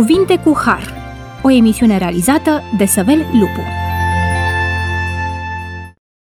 [0.00, 0.94] Cuvinte cu Har,
[1.42, 3.60] o emisiune realizată de Săvel Lupu.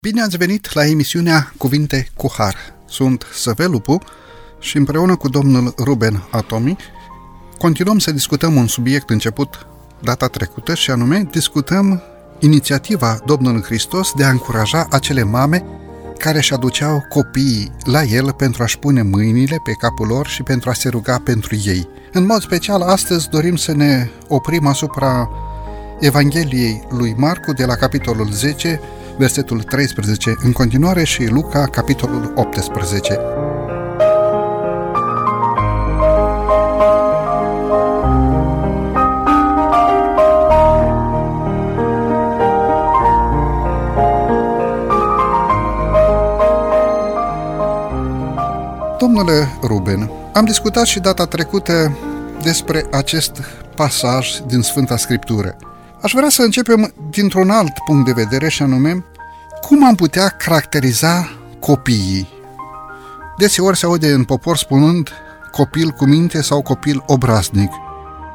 [0.00, 2.54] Bine ați venit la emisiunea Cuvinte cu Har.
[2.84, 3.98] Sunt Săvel Lupu
[4.58, 6.76] și împreună cu domnul Ruben Atomi
[7.58, 9.66] continuăm să discutăm un subiect început
[10.02, 12.02] data trecută și anume discutăm
[12.38, 15.64] inițiativa Domnului Hristos de a încuraja acele mame
[16.18, 20.70] care își aduceau copiii la el pentru a-și pune mâinile pe capul lor și pentru
[20.70, 21.88] a se ruga pentru ei.
[22.12, 25.30] În mod special, astăzi dorim să ne oprim asupra
[26.00, 28.80] Evangheliei lui Marcu de la capitolul 10,
[29.18, 33.18] versetul 13 în continuare și Luca, capitolul 18.
[49.16, 51.98] Domnule Ruben, am discutat și data trecută
[52.42, 53.40] despre acest
[53.74, 55.56] pasaj din Sfânta Scriptură.
[56.02, 59.04] Aș vrea să începem dintr-un alt punct de vedere și anume
[59.60, 62.28] cum am putea caracteriza copiii.
[63.38, 65.10] Deseori se aude în popor spunând
[65.50, 67.70] copil cu minte sau copil obraznic.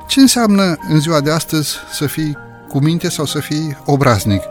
[0.08, 4.41] Ce înseamnă în ziua de astăzi să fii cu minte sau să fii obraznic?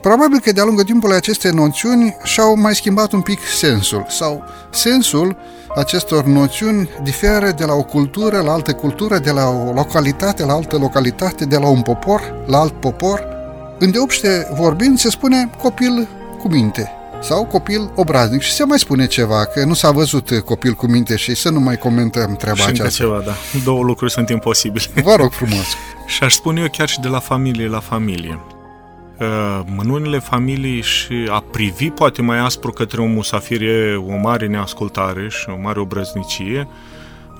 [0.00, 5.36] Probabil că de-a lungul timpului aceste noțiuni și-au mai schimbat un pic sensul sau sensul
[5.76, 10.52] acestor noțiuni diferă de la o cultură la altă cultură, de la o localitate la
[10.52, 13.24] altă localitate, de la un popor la alt popor.
[13.78, 16.92] Îndeopște vorbind se spune copil cu minte
[17.22, 21.16] sau copil obraznic și se mai spune ceva, că nu s-a văzut copil cu minte
[21.16, 23.04] și să nu mai comentăm treaba și aceasta.
[23.04, 23.34] ceva, da.
[23.64, 24.84] Două lucruri sunt imposibile.
[25.02, 25.66] Vă rog frumos.
[26.06, 28.40] și aș spune eu chiar și de la familie la familie.
[29.20, 34.16] Uh, în unele familii și a privi poate mai aspru către un musafir e o
[34.16, 36.68] mare neascultare și o mare obrăznicie.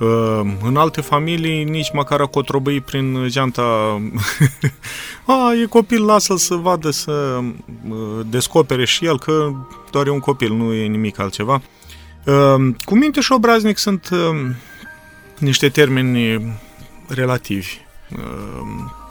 [0.01, 3.63] Uh, în alte familii nici măcar a cotrobăi prin geanta
[5.27, 7.39] a, e copil, lasă-l să vadă, să
[7.89, 7.97] uh,
[8.27, 9.53] descopere și el că
[9.91, 11.63] doar e un copil, nu e nimic altceva.
[12.85, 14.09] Cu minte și obraznic sunt
[15.39, 16.43] niște termeni
[17.09, 17.79] relativi.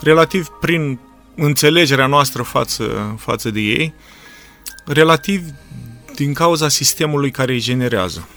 [0.02, 1.00] Relativ prin
[1.40, 3.94] înțelegerea noastră față, față de ei,
[4.86, 5.44] relativ
[6.16, 8.28] din cauza sistemului care îi generează.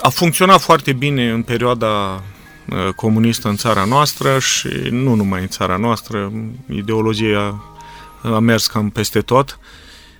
[0.00, 2.22] A funcționat foarte bine în perioada
[2.68, 6.32] uh, comunistă în țara noastră și nu numai în țara noastră,
[6.70, 7.64] ideologia
[8.22, 9.58] a mers cam peste tot.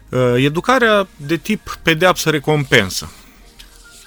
[0.08, 3.10] Uh, educarea de tip pedeapsă-recompensă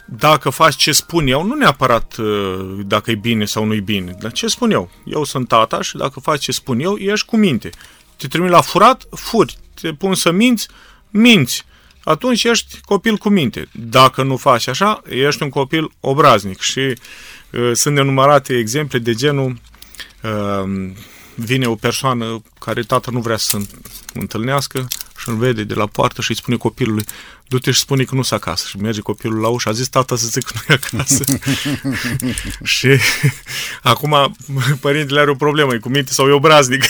[0.10, 4.16] dacă faci ce spun eu, nu neapărat uh, dacă e bine sau nu e bine,
[4.20, 4.90] dar ce spun eu.
[5.06, 7.70] Eu sunt tata și dacă faci ce spun eu, ești cu minte.
[8.16, 9.58] Te trimit la furat, furi.
[9.82, 10.68] Te pun să minți,
[11.10, 11.66] minți.
[12.04, 13.70] Atunci ești copil cu minte.
[13.72, 16.60] Dacă nu faci așa, ești un copil obraznic.
[16.60, 19.60] Și uh, sunt nenumărate exemple de genul
[20.24, 20.92] uh,
[21.36, 23.58] vine o persoană care tata nu vrea să
[24.14, 24.97] întâlnească și
[25.30, 27.06] îl vede de la poartă și îi spune copilului
[27.48, 28.66] du-te și spune că nu s acasă.
[28.68, 31.24] Și merge copilul la ușă, a zis tata să zic că nu e acasă.
[32.76, 32.88] și
[33.94, 34.36] acum
[34.80, 36.84] părintele are o problemă, e cu minte sau e obraznic.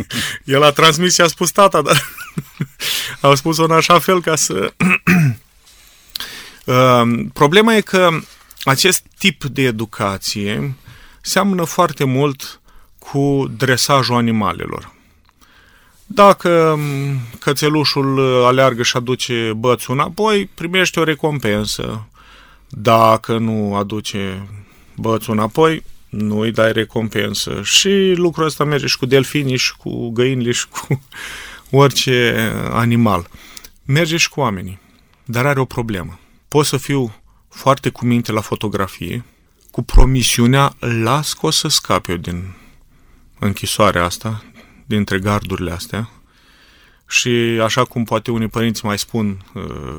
[0.44, 2.10] El a transmis și a spus tata, dar
[3.20, 4.72] a spus-o în așa fel ca să...
[6.64, 8.08] Uh, problema e că
[8.62, 10.74] acest tip de educație
[11.20, 12.60] seamănă foarte mult
[12.98, 14.93] cu dresajul animalelor.
[16.06, 16.78] Dacă
[17.38, 22.08] cățelușul aleargă și aduce bățul înapoi, primește o recompensă.
[22.68, 24.48] Dacă nu aduce
[24.96, 27.60] bățul înapoi, nu îi dai recompensă.
[27.62, 31.02] Și lucrul ăsta merge și cu delfinii, și cu găinile, și cu
[31.82, 33.28] orice animal.
[33.84, 34.78] Merge și cu oamenii.
[35.24, 36.18] Dar are o problemă.
[36.48, 37.14] Pot să fiu
[37.48, 39.24] foarte cu minte la fotografie,
[39.70, 42.54] cu promisiunea, las că o să scap eu din
[43.38, 44.44] închisoarea asta,
[44.86, 46.10] dintre gardurile astea
[47.08, 47.28] și
[47.62, 49.98] așa cum poate unii părinți mai spun uh,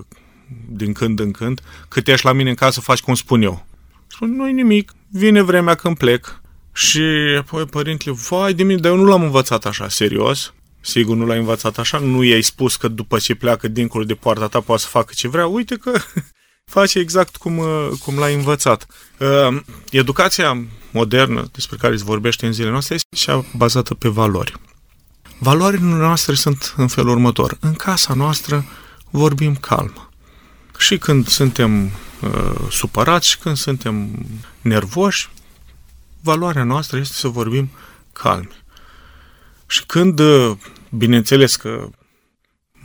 [0.70, 3.66] din când în când, cât ești la mine în casă, faci cum spun eu.
[4.08, 6.42] Spun, nu-i nimic, vine vremea când plec.
[6.74, 7.02] Și
[7.38, 10.54] apoi părintele, vai de mine, dar eu nu l-am învățat așa, serios.
[10.82, 14.48] Sigur nu l-ai învățat așa, nu i-ai spus că după ce pleacă dincolo de poarta
[14.48, 15.48] ta poate să facă ce vrea.
[15.48, 15.92] Uite că
[16.76, 18.88] face exact cum, uh, cum l-ai învățat.
[19.20, 19.62] Uh,
[19.92, 24.54] educația modernă despre care se vorbește în zilele noastre este și bazată pe valori.
[25.38, 27.58] Valorile noastre sunt în felul următor.
[27.60, 28.66] În casa noastră
[29.10, 30.10] vorbim calm.
[30.78, 34.26] Și când suntem uh, supărați și când suntem
[34.62, 35.30] nervoși,
[36.22, 37.72] valoarea noastră este să vorbim
[38.14, 38.52] calm.
[39.68, 40.58] Și când, uh,
[40.90, 41.90] bineînțeles că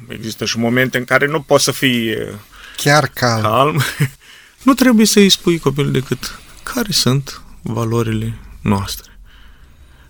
[0.09, 2.35] există și momente în care nu poți să fii uh,
[2.77, 3.83] chiar calm, calm
[4.67, 9.19] nu trebuie să îi spui copilul decât care sunt valorile noastre.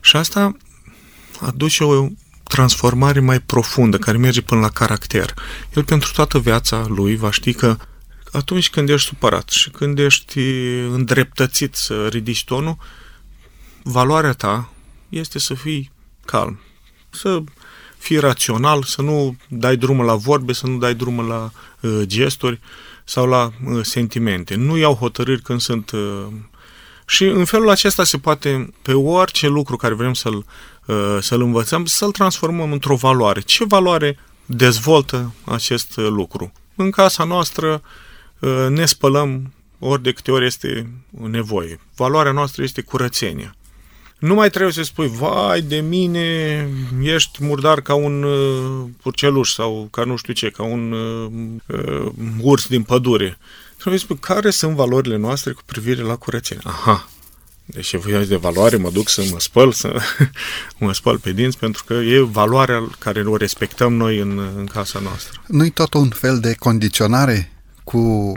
[0.00, 0.56] Și asta
[1.40, 2.08] aduce o
[2.50, 5.34] transformare mai profundă, care merge până la caracter.
[5.74, 7.76] El pentru toată viața lui va ști că
[8.32, 10.40] atunci când ești supărat și când ești
[10.90, 12.76] îndreptățit să ridici tonul,
[13.82, 14.72] valoarea ta
[15.08, 15.90] este să fii
[16.24, 16.60] calm,
[17.10, 17.42] să
[17.98, 21.50] fii rațional, să nu dai drumul la vorbe, să nu dai drumul la
[21.80, 22.60] uh, gesturi
[23.04, 24.54] sau la uh, sentimente.
[24.54, 25.90] Nu iau hotărâri când sunt...
[25.90, 26.26] Uh,
[27.06, 30.44] și în felul acesta se poate, pe orice lucru care vrem să-l, uh,
[31.20, 33.40] să-l învățăm, să-l transformăm într-o valoare.
[33.40, 36.52] Ce valoare dezvoltă acest uh, lucru?
[36.74, 37.82] În casa noastră
[38.38, 41.80] uh, ne spălăm ori de câte ori este nevoie.
[41.96, 43.54] Valoarea noastră este curățenia.
[44.18, 46.68] Nu mai trebuie să spui, vai de mine,
[47.02, 51.30] ești murdar ca un uh, purceluș sau ca nu știu ce, ca un uh,
[51.66, 53.38] uh, urs din pădure.
[53.76, 56.62] Trebuie să spui, care sunt valorile noastre cu privire la curățenie?
[56.66, 57.08] Aha,
[57.72, 59.96] deci e de valoare, mă duc să mă spăl, să
[60.78, 64.98] mă spăl pe dinți, pentru că e valoarea care o respectăm noi în, în casa
[64.98, 65.42] noastră.
[65.46, 67.52] Nu-i tot un fel de condiționare
[67.84, 68.32] cu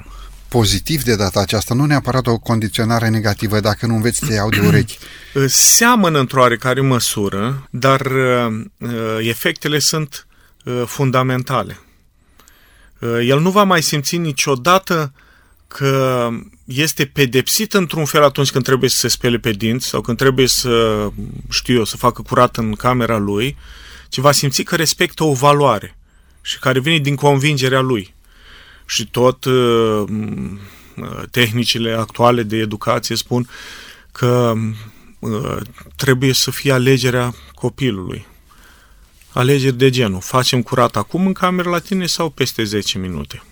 [0.47, 4.59] pozitiv de data aceasta, nu neapărat o condiționare negativă, dacă nu înveți să iau de
[4.67, 4.97] urechi.
[5.47, 8.65] Seamănă într-o oarecare măsură, dar uh,
[9.19, 10.27] efectele sunt
[10.65, 11.79] uh, fundamentale.
[12.99, 15.13] Uh, el nu va mai simți niciodată
[15.67, 16.29] că
[16.63, 20.47] este pedepsit într-un fel atunci când trebuie să se spele pe dinți sau când trebuie
[20.47, 21.07] să,
[21.49, 23.57] știu eu, să facă curat în camera lui,
[24.09, 25.97] ci va simți că respectă o valoare
[26.41, 28.13] și care vine din convingerea lui
[28.85, 30.03] și tot uh,
[30.95, 33.49] uh, tehnicile actuale de educație spun
[34.11, 34.53] că
[35.19, 35.57] uh,
[35.95, 38.25] trebuie să fie alegerea copilului.
[39.31, 40.21] Alegeri de genul.
[40.21, 43.43] Facem curat acum în cameră la tine sau peste 10 minute?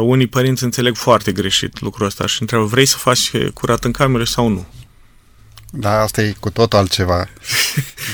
[0.00, 4.24] Unii părinți înțeleg foarte greșit lucrul ăsta și întreabă, vrei să faci curat în cameră
[4.24, 4.66] sau nu?
[5.72, 7.26] Da, asta e cu tot altceva.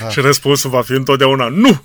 [0.01, 0.09] Da.
[0.09, 1.83] și răspunsul va fi întotdeauna nu!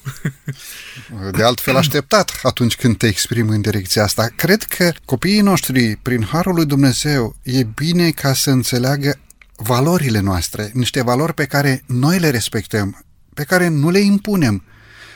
[1.37, 4.29] De altfel așteptat atunci când te exprimi în direcția asta.
[4.35, 9.19] Cred că copiii noștri, prin Harul lui Dumnezeu, e bine ca să înțeleagă
[9.55, 14.63] valorile noastre, niște valori pe care noi le respectăm, pe care nu le impunem,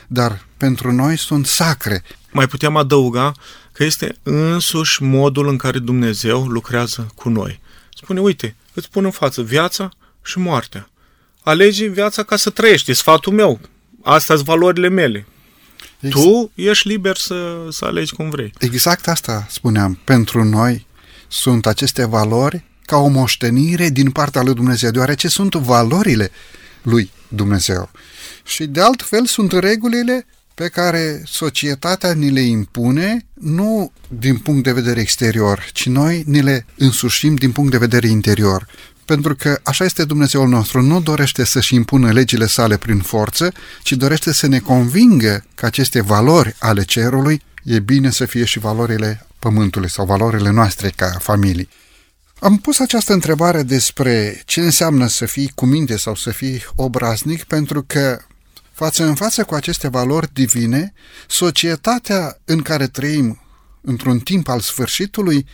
[0.06, 2.02] dar pentru noi sunt sacre.
[2.30, 3.32] Mai putem adăuga
[3.76, 7.60] că este însuși modul în care Dumnezeu lucrează cu noi.
[7.94, 9.90] Spune, uite, îți pun în față viața
[10.22, 10.88] și moartea.
[11.42, 13.60] Alegi viața ca să trăiești, e sfatul meu.
[14.02, 15.26] Astea sunt valorile mele.
[16.00, 16.24] Exact.
[16.24, 18.52] Tu ești liber să, să alegi cum vrei.
[18.58, 19.98] Exact asta spuneam.
[20.04, 20.86] Pentru noi
[21.28, 26.30] sunt aceste valori ca o moștenire din partea lui Dumnezeu, deoarece sunt valorile
[26.82, 27.90] lui Dumnezeu.
[28.44, 30.26] Și de altfel sunt regulile
[30.56, 36.42] pe care societatea ni le impune, nu din punct de vedere exterior, ci noi ni
[36.42, 38.66] le însușim din punct de vedere interior
[39.04, 43.92] pentru că așa este Dumnezeul nostru, nu dorește să-și impună legile sale prin forță, ci
[43.92, 49.26] dorește să ne convingă că aceste valori ale cerului e bine să fie și valorile
[49.38, 51.68] pământului sau valorile noastre ca familii.
[52.38, 57.44] Am pus această întrebare despre ce înseamnă să fii cu minte sau să fii obraznic,
[57.44, 58.18] pentru că
[58.76, 60.92] față în față cu aceste valori divine,
[61.28, 63.40] societatea în care trăim
[63.80, 65.46] într-un timp al sfârșitului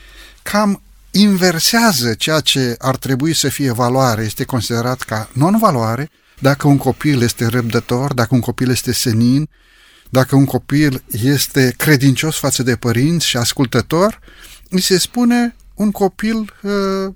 [0.43, 6.77] cam inversează ceea ce ar trebui să fie valoare, este considerat ca non-valoare, dacă un
[6.77, 9.49] copil este răbdător, dacă un copil este senin,
[10.11, 14.21] dacă un copil este credincios față de părinți și ascultător,
[14.69, 17.15] îi se spune un copil uh,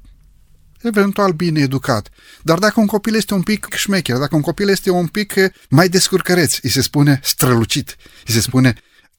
[0.86, 2.08] eventual bine educat.
[2.42, 5.34] Dar dacă un copil este un pic șmecher, dacă un copil este un pic
[5.68, 8.74] mai descurcăreț, îi se spune strălucit, îi se spune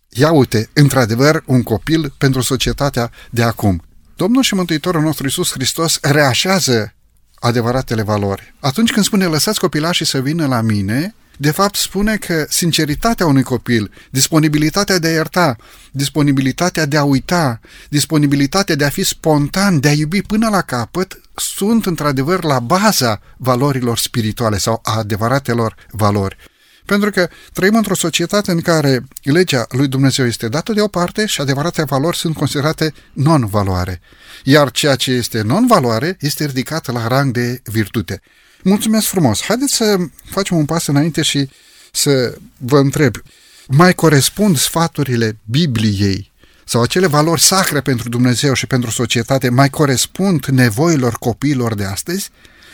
[0.09, 3.81] ia uite, într-adevăr, un copil pentru societatea de acum.
[4.15, 6.93] Domnul și Mântuitorul nostru Iisus Hristos reașează
[7.35, 8.55] adevăratele valori.
[8.59, 13.43] Atunci când spune lăsați copilașii să vină la mine, de fapt spune că sinceritatea unui
[13.43, 15.55] copil, disponibilitatea de a ierta,
[15.91, 21.21] disponibilitatea de a uita, disponibilitatea de a fi spontan, de a iubi până la capăt,
[21.35, 26.37] sunt într-adevăr la baza valorilor spirituale sau a adevăratelor valori.
[26.85, 31.83] Pentru că trăim într-o societate în care legea lui Dumnezeu este dată deoparte și adevărate
[31.83, 34.01] valori sunt considerate non-valoare.
[34.43, 38.21] Iar ceea ce este non-valoare este ridicat la rang de virtute.
[38.63, 39.43] Mulțumesc frumos!
[39.43, 39.97] Haideți să
[40.29, 41.49] facem un pas înainte și
[41.91, 43.15] să vă întreb.
[43.67, 46.31] Mai corespund sfaturile Bibliei
[46.65, 52.29] sau acele valori sacre pentru Dumnezeu și pentru societate mai corespund nevoilor copiilor de astăzi?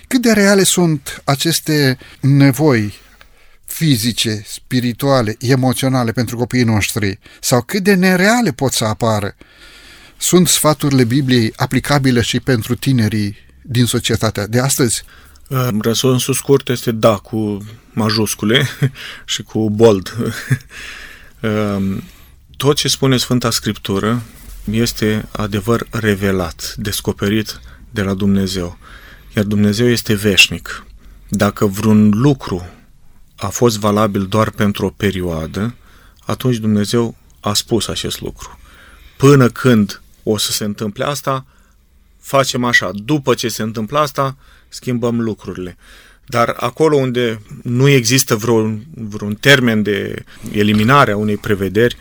[0.08, 2.94] Cât de reale sunt aceste nevoi
[3.66, 9.36] fizice, spirituale, emoționale pentru copiii noștri sau cât de nereale pot să apară.
[10.18, 15.04] Sunt sfaturile Bibliei aplicabile și pentru tinerii din societatea de astăzi?
[15.82, 17.58] Răspunsul scurt este da, cu
[17.92, 18.68] majuscule
[19.26, 20.16] și cu bold.
[22.58, 24.22] Tot ce spune Sfânta Scriptură
[24.72, 28.78] este adevăr revelat, descoperit de la Dumnezeu.
[29.36, 30.86] Iar Dumnezeu este veșnic.
[31.30, 32.68] Dacă vreun lucru
[33.36, 35.76] a fost valabil doar pentru o perioadă,
[36.26, 38.60] atunci Dumnezeu a spus acest lucru.
[39.18, 41.46] Până când o să se întâmple asta,
[42.20, 42.92] facem așa.
[42.94, 44.36] După ce se întâmplă asta,
[44.74, 45.78] schimbăm lucrurile.
[46.26, 51.98] Dar acolo unde nu există vreun, vreun termen de eliminare a unei prevederi,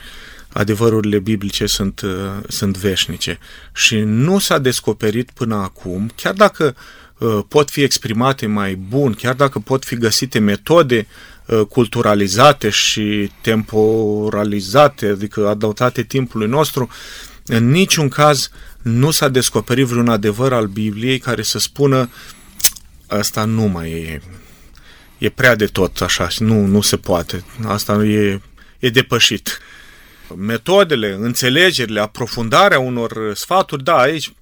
[0.48, 2.10] adevărurile biblice sunt, uh,
[2.48, 3.38] sunt veșnice.
[3.74, 6.76] Și nu s-a descoperit până acum, chiar dacă
[7.18, 11.06] uh, pot fi exprimate mai bun, chiar dacă pot fi găsite metode
[11.46, 16.88] uh, culturalizate și temporalizate, adică adaptate timpului nostru,
[17.46, 18.50] în niciun caz
[18.82, 22.10] nu s-a descoperit vreun adevăr al Bibliei care să spună
[23.18, 24.22] asta nu mai e,
[25.18, 27.44] e prea de tot așa, nu, nu se poate.
[27.64, 28.40] Asta e,
[28.78, 29.60] e depășit
[30.36, 34.32] metodele, înțelegerile, aprofundarea unor sfaturi, da, aici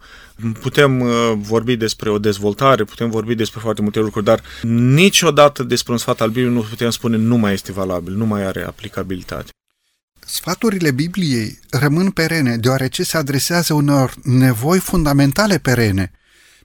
[0.61, 5.93] putem uh, vorbi despre o dezvoltare, putem vorbi despre foarte multe lucruri, dar niciodată despre
[5.93, 9.51] un sfat al Bibliei nu putem spune nu mai este valabil, nu mai are aplicabilitate.
[10.27, 16.13] Sfaturile Bibliei rămân perene, deoarece se adresează unor nevoi fundamentale perene.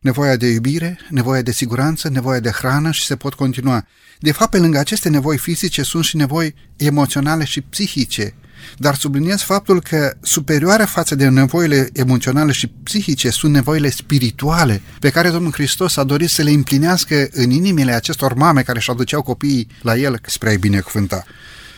[0.06, 3.86] Nevoia de iubire, nevoia de siguranță, nevoia de hrană și se pot continua.
[4.20, 8.34] De fapt, pe lângă aceste nevoi fizice sunt și nevoi emoționale și psihice,
[8.78, 15.10] dar subliniez faptul că superioare față de nevoile emoționale și psihice sunt nevoile spirituale pe
[15.10, 19.22] care Domnul Hristos a dorit să le împlinească în inimile acestor mame care își aduceau
[19.22, 21.24] copiii la El spre a-i binecuvânta.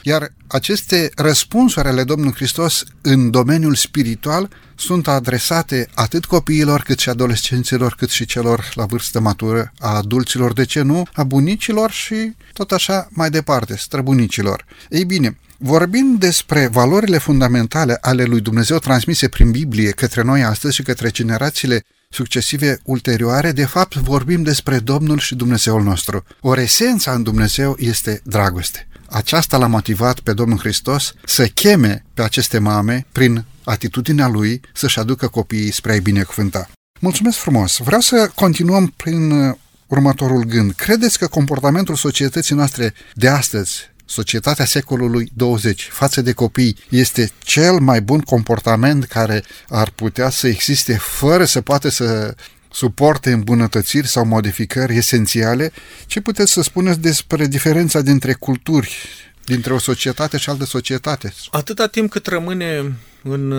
[0.07, 7.09] Iar aceste răspunsuri ale Domnului Hristos în domeniul spiritual sunt adresate atât copiilor, cât și
[7.09, 12.35] adolescenților, cât și celor la vârstă matură, a adulților, de ce nu, a bunicilor și
[12.53, 14.65] tot așa mai departe, străbunicilor.
[14.89, 20.75] Ei bine, Vorbind despre valorile fundamentale ale lui Dumnezeu transmise prin Biblie către noi astăzi
[20.75, 26.23] și către generațiile succesive ulterioare, de fapt vorbim despre Domnul și Dumnezeul nostru.
[26.41, 28.87] O esența în Dumnezeu este dragoste.
[29.09, 34.99] Aceasta l-a motivat pe Domnul Hristos să cheme pe aceste mame, prin atitudinea lui, să-și
[34.99, 36.69] aducă copiii spre a-i binecuvânta.
[36.99, 37.77] Mulțumesc frumos!
[37.77, 39.55] Vreau să continuăm prin uh,
[39.87, 40.71] următorul gând.
[40.71, 47.79] Credeți că comportamentul societății noastre de astăzi societatea secolului 20 față de copii este cel
[47.79, 52.35] mai bun comportament care ar putea să existe fără să poate să
[52.71, 55.71] suporte îmbunătățiri sau modificări esențiale,
[56.05, 58.97] ce puteți să spuneți despre diferența dintre culturi,
[59.43, 61.33] dintre o societate și altă societate?
[61.51, 63.51] Atâta timp cât rămâne în,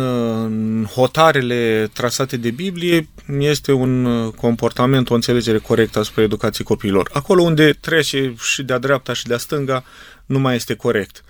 [0.45, 7.11] în hotarele trasate de Biblie, este un comportament, o înțelegere corectă asupra educației copiilor.
[7.13, 9.85] Acolo unde trece și de-a dreapta și de-a stânga,
[10.27, 11.23] nu mai este corect.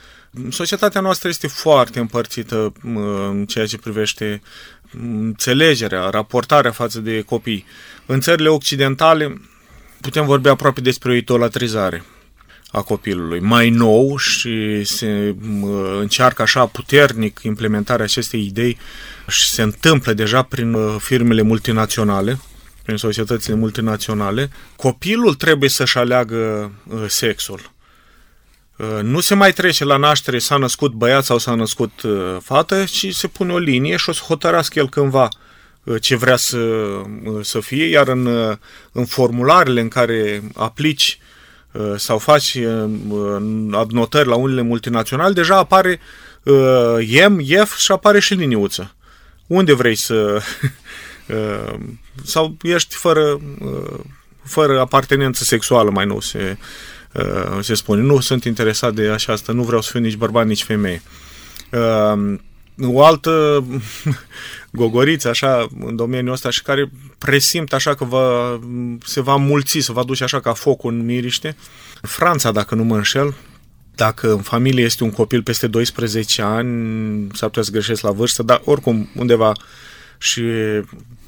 [0.50, 4.42] Societatea noastră este foarte împărțită în ceea ce privește
[5.00, 7.64] înțelegerea, raportarea față de copii.
[8.07, 9.40] În țările occidentale
[10.00, 12.04] putem vorbi aproape despre o idolatrizare
[12.71, 13.40] a copilului.
[13.40, 15.35] Mai nou și se
[16.00, 18.78] încearcă așa puternic implementarea acestei idei
[19.28, 22.38] și se întâmplă deja prin uh, firmele multinaționale,
[22.83, 27.76] prin societățile multinaționale, copilul trebuie să-și aleagă uh, sexul.
[28.78, 32.85] Uh, nu se mai trece la naștere s-a născut băiat sau s-a născut uh, fată,
[32.85, 35.28] ci se pune o linie și o să hotărască el cândva
[35.82, 36.58] uh, ce vrea să,
[37.42, 38.26] să fie, iar în,
[38.92, 41.18] în formularele în care aplici
[41.97, 42.58] sau faci
[43.70, 46.00] adnotări la unele multinaționale, deja apare
[47.00, 48.94] IEM, IEF și apare și liniuță.
[49.47, 50.42] Unde vrei să...
[52.32, 53.40] sau ești fără,
[54.44, 56.56] fără apartenență sexuală, mai nou se,
[57.15, 60.47] Uh, se spune, nu sunt interesat de așa asta, nu vreau să fiu nici bărbat,
[60.47, 61.03] nici femeie.
[61.73, 62.38] Uh,
[62.83, 63.65] o altă
[64.73, 68.59] gogoriță așa în domeniul ăsta și care presimt așa că va,
[69.05, 71.57] se va mulți, se va duce așa ca focul în miriște.
[72.03, 73.35] Franța, dacă nu mă înșel,
[73.95, 78.43] dacă în familie este un copil peste 12 ani, s-ar putea să greșesc la vârstă,
[78.43, 79.53] dar oricum undeva
[80.19, 80.43] și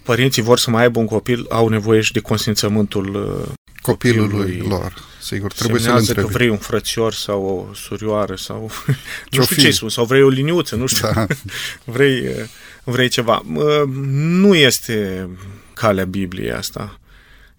[0.02, 4.68] părinții vor să mai aibă un copil, au nevoie și de consimțământul uh, copilului, copilului
[4.68, 5.08] lor.
[5.20, 8.70] Sigur, trebuie să că vrei un frățior sau o surioară sau
[9.30, 11.26] nu știu ce spun, sau vrei o liniuță, nu știu, da.
[11.94, 12.48] vrei,
[12.84, 13.42] vrei ceva.
[14.14, 15.28] Nu este
[15.74, 17.00] calea Bibliei asta.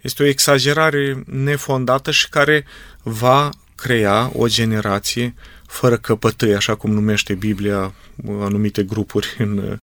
[0.02, 2.66] Este o exagerare nefondată și care
[3.04, 5.36] va crea o generație
[5.68, 7.94] fără căpătâi, așa cum numește Biblia
[8.28, 9.78] anumite grupuri în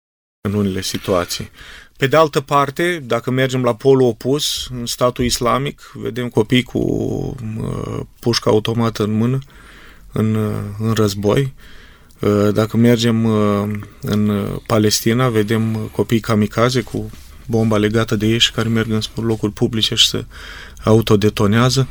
[0.46, 1.50] în unele situații.
[1.96, 6.78] Pe de altă parte, dacă mergem la polul opus, în statul islamic, vedem copii cu
[6.78, 9.38] uh, pușcă automată în mână,
[10.12, 11.54] în, uh, în război.
[12.20, 17.10] Uh, dacă mergem uh, în Palestina, vedem copii kamikaze cu
[17.46, 20.24] bomba legată de ei și care merg în locuri publice și se
[20.84, 21.88] autodetonează.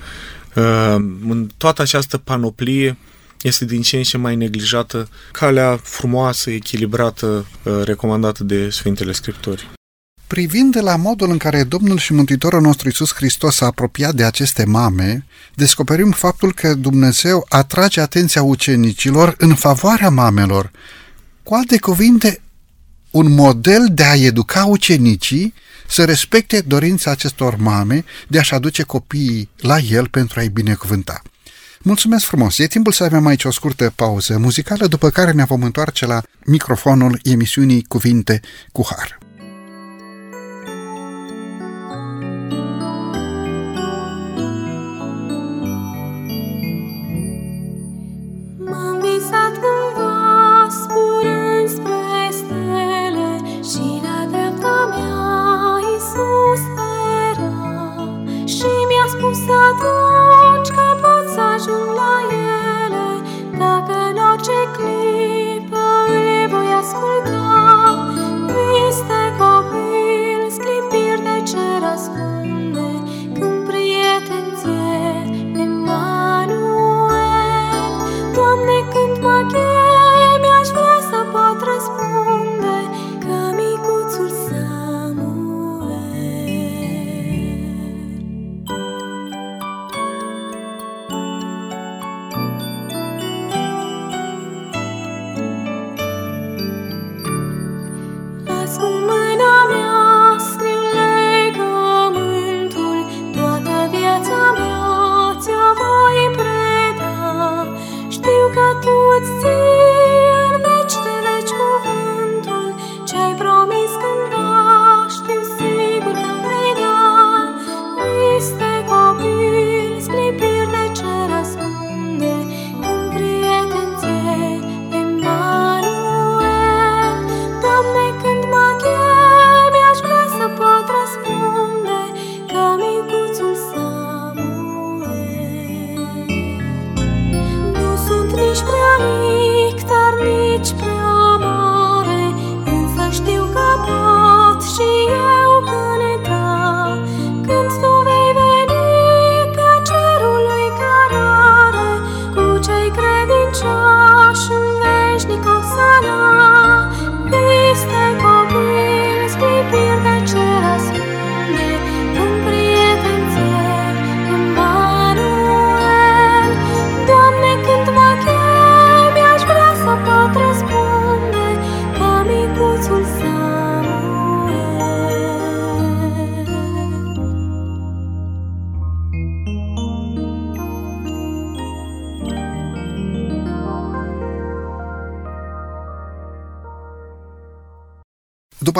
[0.56, 0.96] Uh,
[1.30, 2.98] în toată această panoplie
[3.42, 9.68] este din ce în ce mai neglijată calea frumoasă, echilibrată, uh, recomandată de Sfintele Scripturi.
[10.36, 14.24] Privind de la modul în care Domnul și Mântuitorul nostru Iisus Hristos s-a apropiat de
[14.24, 20.72] aceste mame, descoperim faptul că Dumnezeu atrage atenția ucenicilor în favoarea mamelor.
[21.44, 22.42] Cu alte cuvinte,
[23.12, 25.54] un model de a educa ucenicii
[25.88, 31.22] să respecte dorința acestor mame de a-și aduce copiii la el pentru a-i binecuvânta.
[31.82, 32.58] Mulțumesc frumos!
[32.58, 36.22] E timpul să avem aici o scurtă pauză muzicală, după care ne vom întoarce la
[36.46, 38.40] microfonul emisiunii Cuvinte
[38.72, 39.25] cu Har.
[67.26, 67.35] După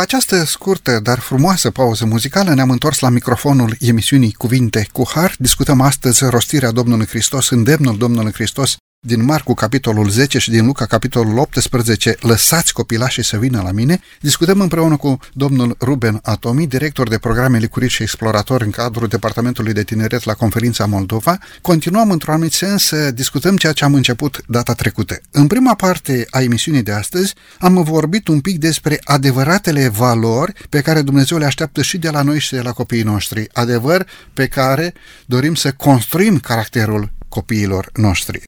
[0.06, 5.36] această scurtă, dar frumoasă pauză muzicală, ne-am întors la microfonul emisiunii Cuvinte cu Har.
[5.40, 10.86] Discutăm astăzi rostirea Domnului Hristos, îndemnul Domnului Hristos din Marcu, capitolul 10 și din Luca,
[10.86, 17.10] capitolul 18, Lăsați copilașii să vină la mine, discutăm împreună cu domnul Ruben Atomi, director
[17.10, 21.38] de programe licuriți și explorator în cadrul Departamentului de Tineret la Conferința Moldova.
[21.62, 25.20] Continuăm într-un anumit sens să discutăm ceea ce am început data trecută.
[25.32, 30.82] În prima parte a emisiunii de astăzi am vorbit un pic despre adevăratele valori pe
[30.82, 33.48] care Dumnezeu le așteaptă și de la noi și de la copiii noștri.
[33.54, 34.94] Adevăr pe care
[35.26, 38.44] dorim să construim caracterul copiilor noștri.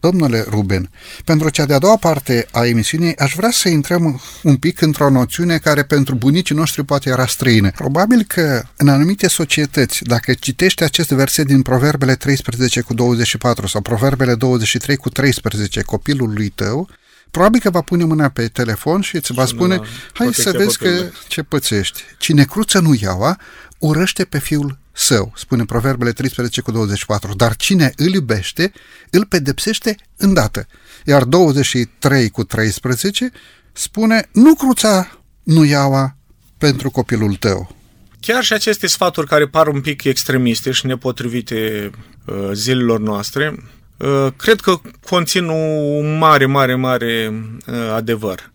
[0.00, 0.90] Domnule Ruben,
[1.24, 5.58] pentru cea de-a doua parte a emisiunii aș vrea să intrăm un pic într-o noțiune
[5.58, 7.70] care pentru bunicii noștri poate era străină.
[7.70, 13.80] Probabil că în anumite societăți, dacă citești acest verset din Proverbele 13 cu 24 sau
[13.80, 16.88] Proverbele 23 cu 13 copilului tău,
[17.30, 19.80] probabil că va pune mâna pe telefon și îți va spune,
[20.12, 22.02] hai să vezi că ce pățești.
[22.18, 23.38] Cine cruță nu iaua,
[23.78, 28.72] urăște pe fiul său, spune Proverbele 13 cu 24, dar cine îl iubește,
[29.10, 30.66] îl pedepsește îndată.
[31.04, 33.30] Iar 23 cu 13
[33.72, 36.16] spune, nu cruța nu iaua
[36.58, 37.76] pentru copilul tău.
[38.20, 41.90] Chiar și aceste sfaturi care par un pic extremiste și nepotrivite
[42.24, 43.54] uh, zilelor noastre,
[43.96, 47.32] uh, cred că conțin un mare, mare, mare
[47.66, 48.52] uh, adevăr.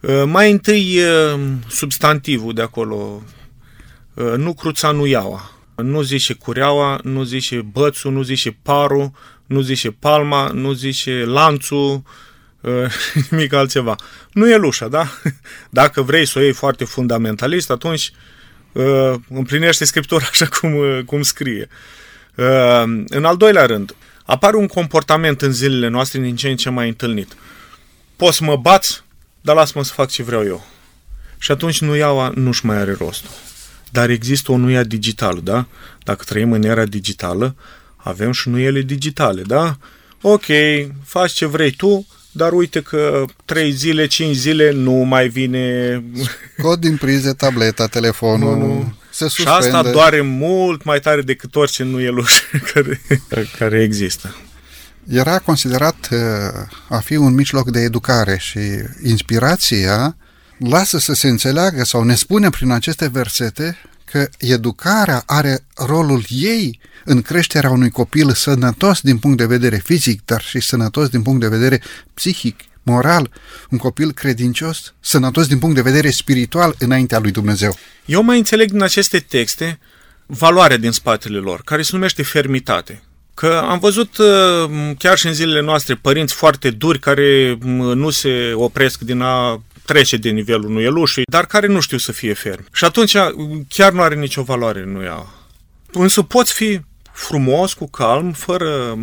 [0.00, 3.22] Uh, mai întâi uh, substantivul de acolo,
[4.14, 5.55] uh, nu cruța, nu iaua.
[5.76, 9.10] Nu zice cureaua, nu zice bățul, nu zice parul,
[9.46, 12.02] nu zice palma, nu zice lanțul,
[13.30, 13.96] nimic altceva.
[14.32, 15.08] Nu e lușa, da?
[15.70, 18.12] Dacă vrei să o iei foarte fundamentalist, atunci
[19.28, 21.68] împlinește Scriptura așa cum, cum scrie.
[23.06, 26.88] În al doilea rând, apare un comportament în zilele noastre din ce în ce mai
[26.88, 27.36] întâlnit.
[28.16, 29.04] Poți să mă bați,
[29.40, 30.66] dar lasă-mă să fac ce vreau eu.
[31.38, 33.30] Și atunci nuiaua nu-și mai are rostul.
[33.96, 35.66] Dar există o nuia digitală, da?
[36.04, 37.54] Dacă trăim în era digitală,
[37.96, 39.76] avem și nuiele digitale, da?
[40.20, 40.44] Ok,
[41.04, 46.02] faci ce vrei tu, dar uite că 3 zile, 5 zile nu mai vine...
[46.58, 48.94] Scot din prize tableta, telefonul, nu, nu.
[49.10, 49.60] se suspendă.
[49.60, 52.12] Și asta doare mult mai tare decât orice nu e
[52.72, 53.00] care,
[53.58, 54.34] care există
[55.08, 56.18] era considerat uh,
[56.88, 58.58] a fi un mijloc de educare și
[59.02, 60.16] inspirația
[60.58, 66.80] lasă să se înțeleagă sau ne spune prin aceste versete că educarea are rolul ei
[67.04, 71.40] în creșterea unui copil sănătos din punct de vedere fizic, dar și sănătos din punct
[71.40, 71.82] de vedere
[72.14, 73.30] psihic, moral,
[73.70, 77.76] un copil credincios, sănătos din punct de vedere spiritual înaintea lui Dumnezeu.
[78.04, 79.78] Eu mai înțeleg din aceste texte
[80.26, 83.02] valoarea din spatele lor, care se numește fermitate.
[83.34, 87.58] Că am văzut uh, chiar și în zilele noastre părinți foarte duri care
[87.94, 92.34] nu se opresc din a trece de nivelul nuielușii, dar care nu știu să fie
[92.34, 92.66] fermi.
[92.72, 93.16] Și atunci
[93.68, 95.26] chiar nu are nicio valoare nu ia.
[95.92, 96.80] Însă poți fi
[97.12, 98.98] frumos, cu calm, fără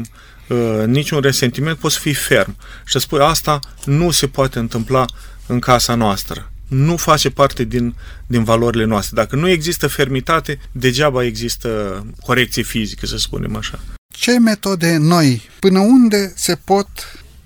[0.48, 2.56] uh, niciun resentiment, poți fi ferm.
[2.86, 5.06] Și să spui asta nu se poate întâmpla
[5.48, 6.52] în casa noastră.
[6.68, 7.96] Nu face parte din,
[8.28, 9.16] din valorile noastre.
[9.16, 13.80] Dacă nu există fermitate, degeaba există corecție fizică, să spunem așa.
[14.16, 16.88] Ce metode noi, până unde se pot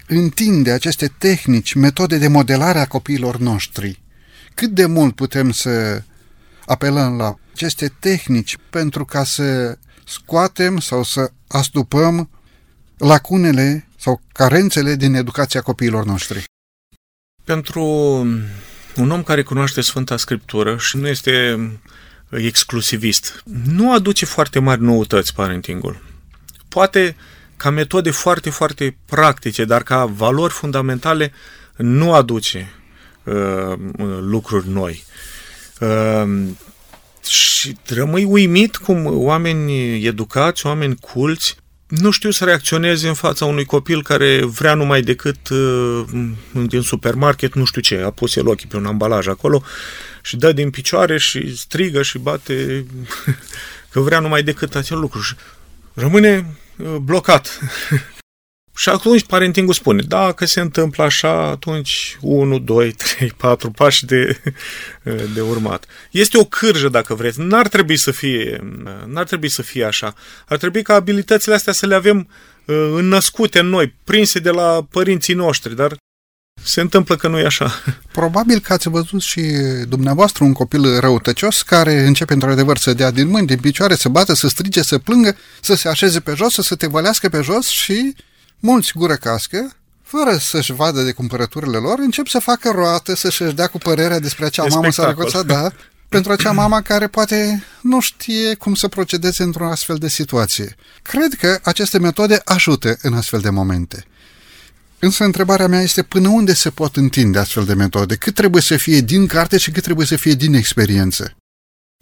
[0.07, 4.01] întinde aceste tehnici, metode de modelare a copiilor noștri?
[4.53, 6.01] Cât de mult putem să
[6.65, 12.29] apelăm la aceste tehnici pentru ca să scoatem sau să astupăm
[12.97, 16.43] lacunele sau carențele din educația copiilor noștri?
[17.43, 17.83] Pentru
[18.95, 21.59] un om care cunoaște Sfânta Scriptură și nu este
[22.29, 26.07] exclusivist, nu aduce foarte mari noutăți parentingul
[26.77, 27.15] poate
[27.57, 31.31] ca metode foarte, foarte practice, dar ca valori fundamentale
[31.75, 32.73] nu aduce
[33.23, 33.73] uh,
[34.19, 35.03] lucruri noi.
[35.79, 36.43] Uh,
[37.29, 43.65] și rămâi uimit cum oameni educați, oameni culți, nu știu să reacționeze în fața unui
[43.65, 46.03] copil care vrea numai decât uh,
[46.67, 49.63] din supermarket, nu știu ce, a pus el ochii pe un ambalaj acolo
[50.21, 52.85] și dă din picioare și strigă și bate
[53.91, 55.21] că vrea numai decât acel lucru.
[55.21, 55.35] Și
[55.93, 56.66] rămâne uh,
[57.01, 57.59] blocat.
[58.75, 64.41] și atunci parentingul spune, dacă se întâmplă așa, atunci 1, 2, 3, 4 pași de,
[65.03, 65.85] uh, de urmat.
[66.11, 67.39] Este o cârjă, dacă vreți.
[67.39, 70.13] N-ar trebui să fie, uh, n-ar trebui să fie așa.
[70.47, 72.29] Ar trebui ca abilitățile astea să le avem
[72.93, 75.95] înnăscute în noi, prinse de la părinții noștri, dar
[76.67, 77.71] se întâmplă că nu e așa.
[78.11, 79.41] Probabil că ați văzut și
[79.87, 84.33] dumneavoastră un copil răutăcios care începe într-adevăr să dea din mâini, din picioare, să bată,
[84.33, 88.15] să strige, să plângă, să se așeze pe jos, să se tevălească pe jos și
[88.59, 89.71] mulți gură cască,
[90.03, 94.45] fără să-și vadă de cumpărăturile lor, încep să facă roată, să-și dea cu părerea despre
[94.45, 95.71] acea e mamă sărăcuță, da,
[96.09, 100.75] pentru acea mamă care poate nu știe cum să procedeze într-o astfel de situație.
[101.01, 104.05] Cred că aceste metode ajută în astfel de momente.
[104.99, 108.15] Însă întrebarea mea este până unde se pot întinde astfel de metode?
[108.15, 111.35] Cât trebuie să fie din carte și cât trebuie să fie din experiență?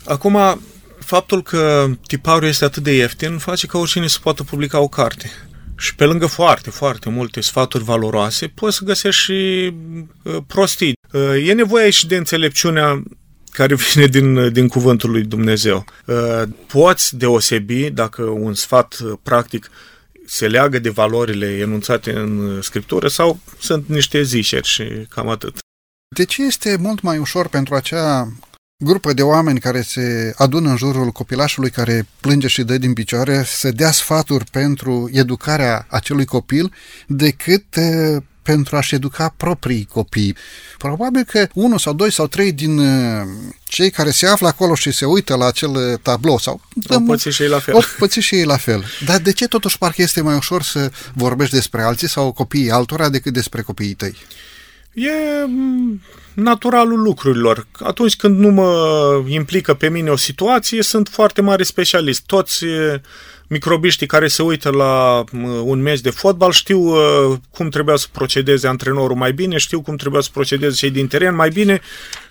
[0.05, 0.59] Acum,
[0.99, 5.31] faptul că tiparul este atât de ieftin face ca oricine să poată publica o carte.
[5.77, 9.73] Și pe lângă foarte, foarte multe sfaturi valoroase, poți să găsești și
[10.23, 10.93] uh, prostii.
[11.11, 13.03] Uh, e nevoie și de înțelepciunea
[13.51, 15.85] care vine din, din cuvântul lui Dumnezeu.
[16.05, 19.69] Uh, poți deosebi dacă un sfat uh, practic
[20.25, 25.57] se leagă de valorile enunțate în scriptură sau sunt niște zișeri și cam atât.
[26.15, 28.31] De ce este mult mai ușor pentru acea
[28.83, 33.43] grupă de oameni care se adună în jurul copilașului care plânge și dă din picioare
[33.43, 36.73] să dea sfaturi pentru educarea acelui copil
[37.07, 37.65] decât
[38.45, 40.35] pentru a-și educa proprii copii.
[40.77, 43.27] Probabil că unul sau doi sau trei din uh,
[43.67, 46.61] cei care se află acolo și se uită la acel uh, tablou sau...
[46.87, 47.75] O păți și ei la fel.
[47.75, 48.83] O păți și ei la fel.
[49.05, 53.09] Dar de ce totuși parcă este mai ușor să vorbești despre alții sau copiii altora
[53.09, 54.15] decât despre copiii tăi?
[54.93, 55.11] E
[55.47, 56.01] mm,
[56.33, 57.67] naturalul lucrurilor.
[57.71, 62.23] Atunci când nu mă implică pe mine o situație, sunt foarte mari specialist.
[62.25, 62.65] Toți
[63.47, 65.23] microbiștii care se uită la
[65.63, 66.93] un meci de fotbal știu
[67.51, 71.35] cum trebuia să procedeze antrenorul mai bine, știu cum trebuia să procedeze cei din teren
[71.35, 71.81] mai bine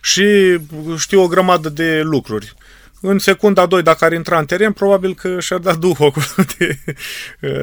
[0.00, 0.58] și
[0.96, 2.54] știu o grămadă de lucruri
[3.06, 6.12] în secunda 2, dacă ar intra în teren, probabil că și-ar da duhul
[6.58, 6.78] de,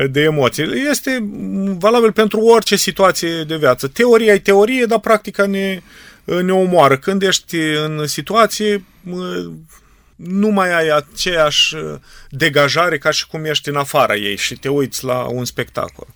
[0.07, 0.87] de emoții.
[0.89, 1.29] Este
[1.77, 3.87] valabil pentru orice situație de viață.
[3.87, 5.81] Teoria e teorie, dar practica ne,
[6.23, 6.97] ne omoară.
[6.97, 8.83] Când ești în situație,
[10.23, 11.75] nu mai ai aceeași
[12.29, 16.07] degajare ca și cum ești în afara ei și te uiți la un spectacol.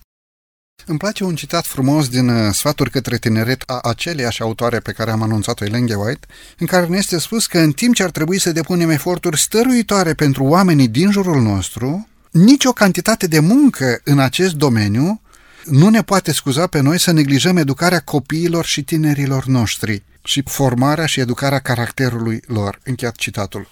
[0.88, 5.10] Îmi place un citat frumos din uh, Sfaturi către tineret a aceleiași autoare pe care
[5.10, 6.26] am anunțat-o Ellen White,
[6.58, 10.14] în care ne este spus că în timp ce ar trebui să depunem eforturi stăruitoare
[10.14, 15.20] pentru oamenii din jurul nostru, nicio cantitate de muncă în acest domeniu
[15.64, 21.06] nu ne poate scuza pe noi să neglijăm educarea copiilor și tinerilor noștri și formarea
[21.06, 22.80] și educarea caracterului lor.
[22.84, 23.68] Încheiat citatul.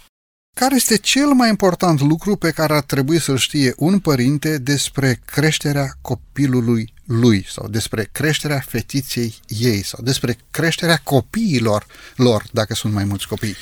[0.55, 5.21] Care este cel mai important lucru pe care ar trebui să-l știe un părinte despre
[5.25, 11.87] creșterea copilului lui sau despre creșterea fetiței ei sau despre creșterea copiilor
[12.17, 13.57] lor, dacă sunt mai mulți copii?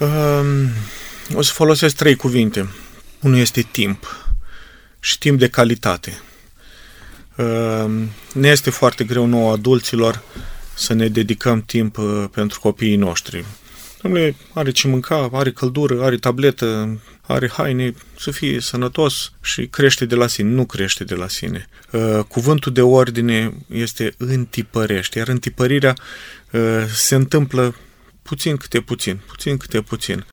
[0.00, 0.68] Um,
[1.34, 2.68] o să folosesc trei cuvinte.
[3.20, 4.26] Unul este timp
[5.00, 6.20] și timp de calitate.
[7.36, 10.22] Um, ne este foarte greu nouă adulților
[10.74, 13.44] să ne dedicăm timp uh, pentru copiii noștri.
[14.02, 20.04] Domnule, are ce mânca, are căldură, are tabletă, are haine, să fie sănătos și crește
[20.04, 20.48] de la sine.
[20.48, 21.68] Nu crește de la sine.
[21.90, 25.94] Uh, cuvântul de ordine este întipărește, iar întipărirea
[26.50, 27.74] uh, se întâmplă
[28.22, 30.26] puțin câte puțin, puțin câte puțin.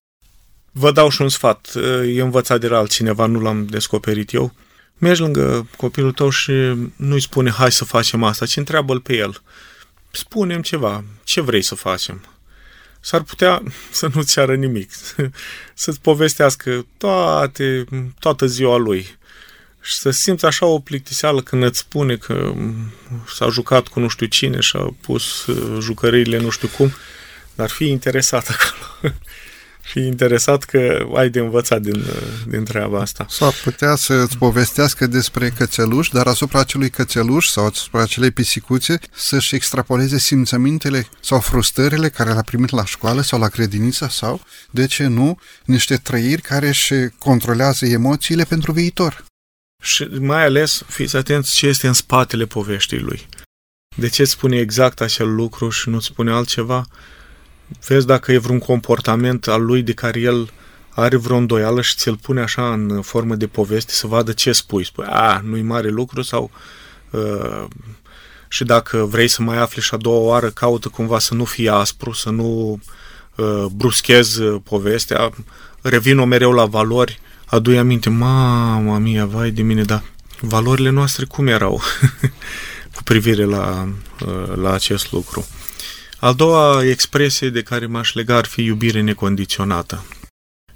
[0.71, 4.53] Vă dau și un sfat, uh, e învățat de la altcineva, nu l-am descoperit eu.
[4.97, 6.51] Mergi lângă copilul tău și
[6.95, 9.41] nu-i spune hai să facem asta, ci întreabă-l pe el.
[10.11, 12.38] Spunem ceva, ce vrei să facem?
[12.99, 14.91] S-ar putea să nu-ți ceară nimic,
[15.73, 17.85] să-ți povestească toate,
[18.19, 19.17] toată ziua lui.
[19.81, 22.53] Și să simți așa o plictiseală când îți spune că
[23.27, 26.93] s-a jucat cu nu știu cine și a pus uh, jucăriile nu știu cum,
[27.55, 29.13] dar fi interesat acolo
[29.89, 32.03] fi interesat că ai de învățat din,
[32.47, 33.25] din treaba asta.
[33.29, 38.99] S-ar putea să îți povestească despre cățeluș, dar asupra acelui cățeluș sau asupra acelei pisicuțe
[39.13, 44.85] să-și extrapoleze simțămintele sau frustrările care le-a primit la școală sau la grădiniță sau, de
[44.85, 49.25] ce nu, niște trăiri care își controlează emoțiile pentru viitor.
[49.83, 53.27] Și mai ales, fiți atenți ce este în spatele poveștii lui.
[53.95, 56.85] De ce spune exact acel lucru și nu spune altceva?
[57.87, 60.51] Vezi dacă e vreun comportament al lui de care el
[60.89, 64.83] are vreo îndoială și ți-l pune așa în formă de poveste să vadă ce spui.
[64.83, 66.51] Spui, a, nu-i mare lucru sau...
[67.09, 67.65] Uh,
[68.51, 71.69] și dacă vrei să mai afli și a doua oară, caută cumva să nu fie
[71.69, 72.79] aspru, să nu
[73.35, 75.31] uh, bruschezi uh, povestea,
[75.81, 80.01] revin-o mereu la valori, adu aminte, mama mia, vai de mine, da,
[80.39, 81.81] valorile noastre cum erau
[82.95, 83.89] cu privire la,
[84.25, 85.45] uh, la acest lucru.
[86.19, 90.05] Al doua expresie de care m-aș lega ar fi iubire necondiționată.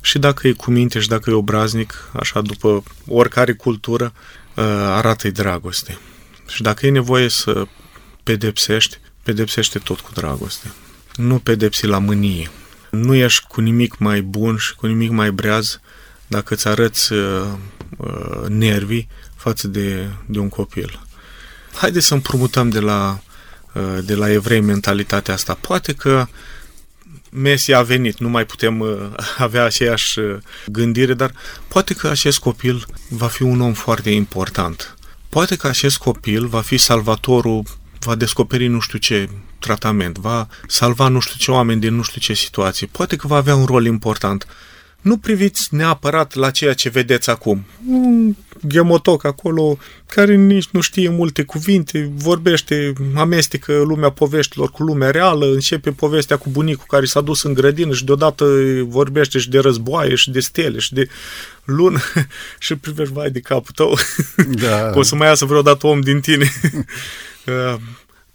[0.02, 4.14] Și dacă e cu minte și dacă e obraznic, așa după oricare cultură,
[4.56, 5.98] uh, arată-i dragoste.
[6.48, 7.68] Și dacă e nevoie să
[8.24, 10.72] pedepsești, pedepsește tot cu dragoste.
[11.16, 12.52] Nu pedepsi la mânie.
[12.92, 15.80] Nu ești cu nimic mai bun și cu nimic mai breaz
[16.28, 17.46] dacă îți arăți uh,
[17.98, 21.00] uh, nervii față de, de un copil.
[21.76, 23.32] Haideți să împrumutăm de la Uh,
[24.04, 25.54] de la evrei mentalitatea asta.
[25.54, 26.28] Poate că
[27.36, 28.90] Messi a venit, nu mai putem uh,
[29.38, 31.32] avea aceeași uh, gândire, dar
[31.68, 34.96] poate că acest copil va fi un om foarte important.
[35.30, 37.64] Poate că acest copil va fi salvatorul,
[38.00, 42.22] va descoperi nu știu ce tratament, va salva nu știu ce oameni din nu știu
[42.22, 42.88] ce situație.
[42.92, 44.48] Poate că va avea un rol important
[45.04, 47.66] nu priviți neapărat la ceea ce vedeți acum.
[47.88, 48.36] Un
[48.68, 55.46] gemotoc acolo care nici nu știe multe cuvinte, vorbește, amestecă lumea poveștilor cu lumea reală,
[55.46, 58.46] începe povestea cu bunicul care s-a dus în grădină și deodată
[58.84, 61.08] vorbește și de războaie și de stele și de
[61.64, 62.00] lună
[62.60, 63.98] și privești, vai de capul tău,
[64.64, 64.92] da.
[64.94, 66.52] o să mai iasă vreodată om din tine.
[67.46, 67.76] Uh,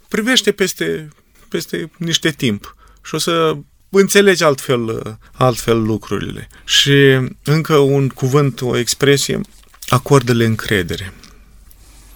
[0.07, 1.09] privește peste,
[1.47, 3.57] peste niște timp și o să
[3.89, 6.47] înțelegi altfel, altfel lucrurile.
[6.65, 9.41] Și încă un cuvânt, o expresie,
[9.87, 11.13] acordă-le încredere.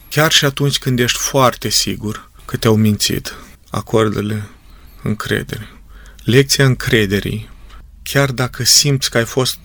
[0.10, 3.36] Chiar și atunci când ești foarte sigur că te-au mințit,
[3.70, 4.44] acordă-le
[5.04, 5.68] încredere.
[6.24, 7.50] Lecția încrederii,
[8.04, 9.60] chiar dacă simți că ai fost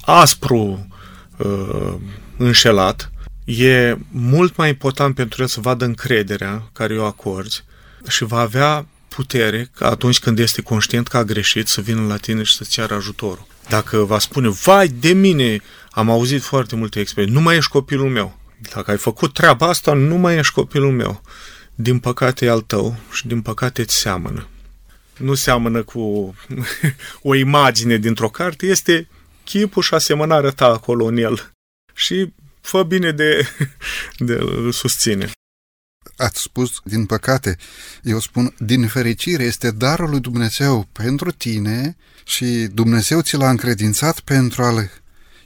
[0.00, 0.88] aspru
[1.36, 1.94] uh,
[2.36, 3.10] înșelat,
[3.44, 7.64] e mult mai important pentru el să vadă încrederea care o acorzi
[8.08, 12.42] și va avea putere atunci când este conștient că a greșit să vină la tine
[12.42, 13.46] și să-ți ceară ajutorul.
[13.68, 18.10] Dacă va spune, vai de mine, am auzit foarte multe experiențe, nu mai ești copilul
[18.10, 18.38] meu.
[18.74, 21.22] Dacă ai făcut treaba asta, nu mai ești copilul meu.
[21.74, 24.46] Din păcate e al tău și din păcate îți seamănă.
[25.16, 26.00] Nu seamănă cu
[27.30, 29.08] o imagine dintr-o carte, este
[29.44, 31.50] chipul și asemănarea ta acolo în el.
[31.94, 33.48] Și fă bine de,
[34.28, 35.30] de îl susține.
[36.16, 37.56] Ați spus, din păcate,
[38.02, 44.20] eu spun, din fericire, este darul lui Dumnezeu pentru tine și Dumnezeu ți l-a încredințat
[44.20, 44.90] pentru a-l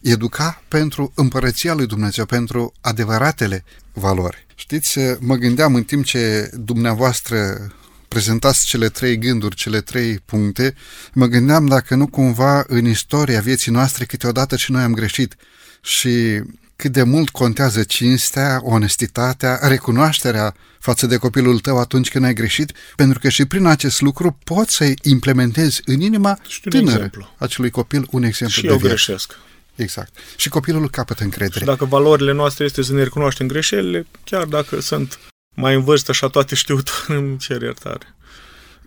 [0.00, 4.46] educa pentru împărăția lui Dumnezeu, pentru adevăratele valori.
[4.54, 7.70] Știți, mă gândeam în timp ce dumneavoastră
[8.09, 10.74] prezentați cele trei gânduri, cele trei puncte,
[11.12, 15.35] mă gândeam dacă nu cumva în istoria vieții noastre câteodată și noi am greșit
[15.83, 16.42] și
[16.80, 22.72] cât de mult contează cinstea, onestitatea, recunoașterea față de copilul tău atunci când ai greșit,
[22.96, 26.38] pentru că și prin acest lucru poți să implementezi în inima
[26.68, 28.94] tânără acelui copil un exemplu și de eu viață.
[28.94, 29.38] greșesc.
[29.74, 30.12] Exact.
[30.36, 31.58] Și copilul capătă încredere.
[31.58, 35.18] Și dacă valorile noastre este să ne recunoaștem greșelile, chiar dacă sunt
[35.56, 38.14] mai în vârstă și toate știu, îmi cer iertare.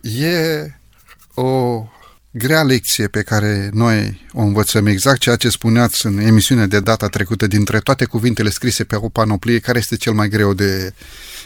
[0.01, 0.79] E
[1.33, 1.83] o
[2.33, 7.07] grea lecție pe care noi o învățăm exact ceea ce spuneați în emisiunea de data
[7.07, 10.93] trecută dintre toate cuvintele scrise pe o panoplie, care este cel mai greu de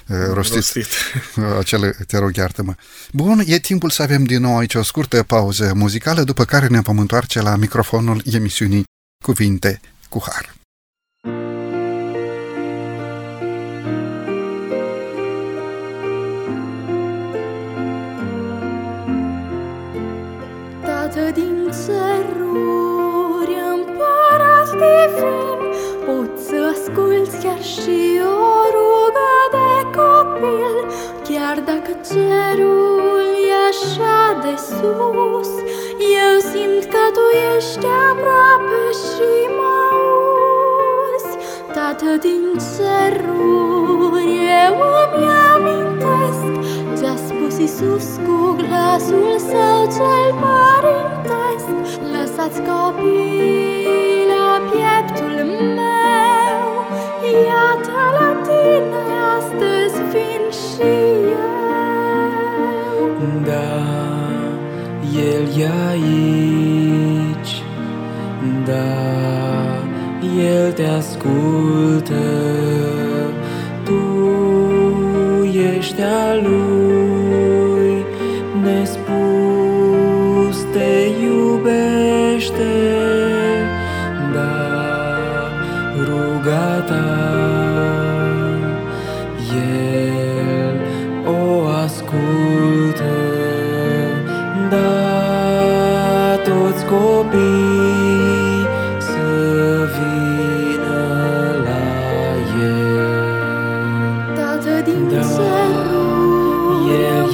[0.08, 0.56] uh, rostit.
[0.56, 0.88] rostit.
[1.60, 2.76] Acele, te rog, iartă-mă.
[3.12, 6.80] Bun, e timpul să avem din nou aici o scurtă pauză muzicală, după care ne
[6.80, 8.84] vom întoarce la microfonul emisiunii
[9.24, 10.57] Cuvinte cu Har.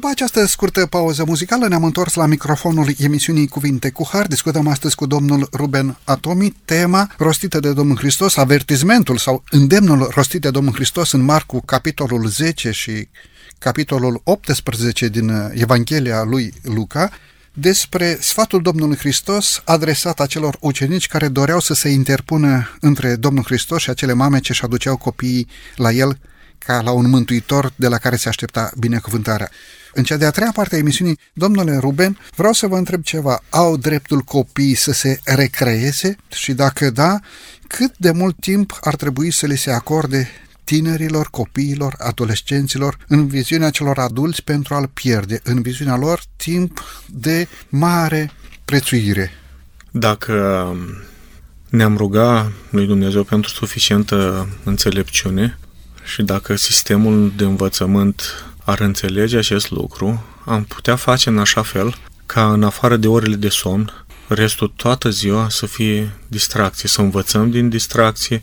[0.08, 4.28] După această scurtă pauză muzicală ne-am întors la microfonul emisiunii Cuvinte cu Har.
[4.28, 10.41] Discutăm astăzi cu domnul Ruben Atomi tema rostită de Domnul Hristos, avertizmentul sau îndemnul rostit
[10.41, 13.08] de Domnul Hristos în Marcu, capitolul 10 și
[13.60, 17.10] capitolul 18 din Evanghelia lui Luca,
[17.54, 23.82] despre sfatul Domnului Hristos adresat acelor ucenici care doreau să se interpună între Domnul Hristos
[23.82, 26.17] și acele mame ce își aduceau copiii la el
[26.58, 29.50] ca la un mântuitor de la care se aștepta binecuvântarea.
[29.98, 33.43] În cea de-a treia parte a emisiunii, domnule Ruben, vreau să vă întreb ceva.
[33.50, 36.15] Au dreptul copiii să se recreeze?
[36.29, 37.19] Și dacă da,
[37.67, 40.29] cât de mult timp ar trebui să le se acorde
[40.63, 47.48] tinerilor, copiilor, adolescenților, în viziunea celor adulți pentru a-l pierde, în viziunea lor timp de
[47.69, 48.31] mare
[48.65, 49.31] prețuire.
[49.91, 50.75] Dacă
[51.69, 55.58] ne-am ruga lui Dumnezeu pentru suficientă înțelepciune
[56.04, 58.21] și dacă sistemul de învățământ
[58.68, 61.96] ar înțelege acest lucru, am putea face în așa fel
[62.26, 67.52] ca în afară de orele de somn, restul toată ziua să fie distracție, să învățăm
[67.52, 68.42] din distracție.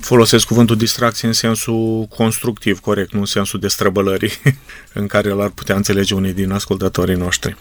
[0.00, 4.32] Folosesc cuvântul distracție în sensul constructiv, corect, nu în sensul de străbălării
[5.00, 7.56] în care l-ar putea înțelege unii din ascultătorii noștri.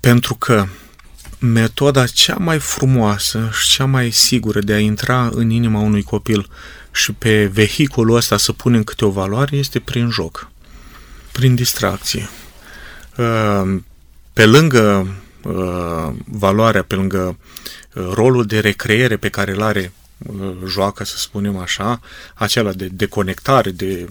[0.00, 0.66] Pentru că
[1.38, 6.48] metoda cea mai frumoasă și cea mai sigură de a intra în inima unui copil
[6.92, 10.50] și pe vehiculul ăsta să punem câte o valoare este prin joc,
[11.32, 12.28] prin distracție.
[13.16, 13.76] Uh,
[14.32, 15.06] pe lângă
[15.42, 17.38] uh, valoarea, pe lângă
[17.94, 19.92] uh, rolul de recreere pe care îl are
[20.66, 22.00] joacă, să spunem așa,
[22.34, 24.08] acela de deconectare, de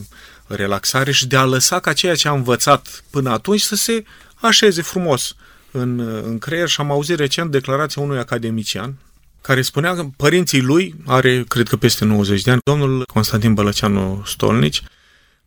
[0.47, 4.03] relaxare și de a lăsa ca ceea ce am învățat până atunci să se
[4.35, 5.35] așeze frumos
[5.71, 8.95] în, în creier și am auzit recent declarația unui academician
[9.41, 14.23] care spunea că părinții lui, are cred că peste 90 de ani, domnul Constantin Bălăceanu
[14.25, 14.83] Stolnici,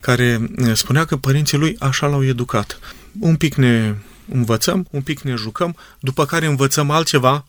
[0.03, 2.79] care spunea că părinții lui așa l-au educat.
[3.21, 3.95] Un pic ne
[4.33, 7.45] învățăm, un pic ne jucăm, după care învățăm altceva,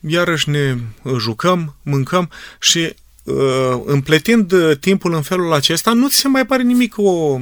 [0.00, 0.78] iarăși ne
[1.18, 6.98] jucăm, mâncăm și uh, împletind timpul în felul acesta, nu ți se mai pare nimic
[6.98, 7.40] o, uh,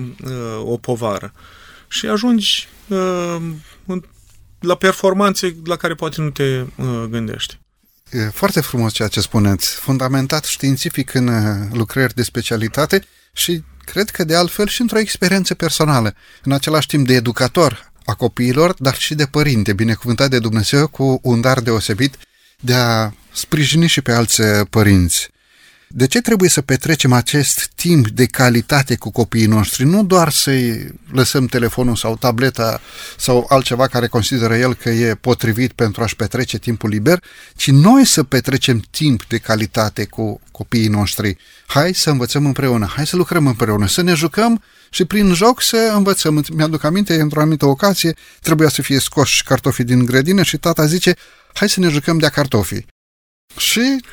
[0.62, 1.32] o povară.
[1.89, 3.37] Și ajungi uh,
[4.59, 7.59] la performanțe la care poate nu te uh, gândești.
[8.11, 14.11] E foarte frumos ceea ce spuneți, fundamentat științific în uh, lucrări de specialitate și cred
[14.11, 18.95] că de altfel și într-o experiență personală, în același timp de educator a copiilor, dar
[18.95, 22.16] și de părinte, binecuvântat de Dumnezeu cu un dar deosebit
[22.61, 25.28] de a sprijini și pe alți uh, părinți.
[25.97, 29.84] De ce trebuie să petrecem acest timp de calitate cu copiii noștri?
[29.84, 32.80] Nu doar să-i lăsăm telefonul sau tableta
[33.18, 37.22] sau altceva care consideră el că e potrivit pentru a-și petrece timpul liber,
[37.57, 41.36] ci noi să petrecem timp de calitate cu copiii noștri.
[41.66, 45.92] Hai să învățăm împreună, hai să lucrăm împreună, să ne jucăm și prin joc să
[45.95, 46.45] învățăm.
[46.53, 51.14] Mi-aduc aminte, într-o anumită ocazie, trebuia să fie scoși cartofii din grădină și tata zice,
[51.53, 52.93] hai să ne jucăm de cartofii.
[53.57, 54.05] Și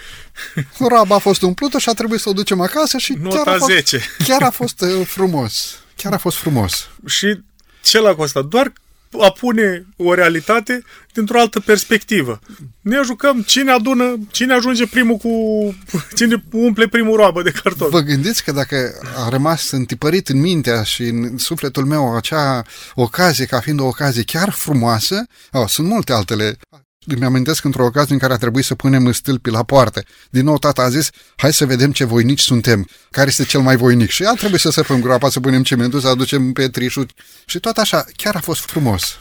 [0.80, 3.58] raba a fost umplută și a trebuit să o ducem acasă și Nota chiar a,
[3.58, 4.02] fost, 10.
[4.24, 5.80] chiar a fost uh, frumos.
[5.96, 6.90] Chiar a fost frumos.
[7.06, 7.42] Și
[7.84, 8.46] ce l-a costat?
[8.46, 8.74] Doar
[9.20, 10.84] a pune o realitate
[11.14, 12.40] dintr-o altă perspectivă.
[12.82, 15.30] Ne jucăm cine adună, cine ajunge primul cu...
[16.18, 17.92] cine umple primul roabă de cartofi.
[17.92, 22.64] Vă gândiți că dacă a rămas întipărit în mintea și în sufletul meu acea
[22.96, 26.58] ocazie ca fiind o ocazie chiar frumoasă, oh, sunt multe altele
[27.06, 30.04] îmi amintesc într-o ocazie în care a trebuit să punem stâlpii la poartă.
[30.30, 33.76] Din nou tata a zis, hai să vedem ce voinici suntem, care este cel mai
[33.76, 34.10] voinic.
[34.10, 37.06] Și a trebuit să săpăm groapa, să punem cimentul, să aducem petrișul
[37.46, 38.06] și tot așa.
[38.16, 39.20] Chiar a fost frumos.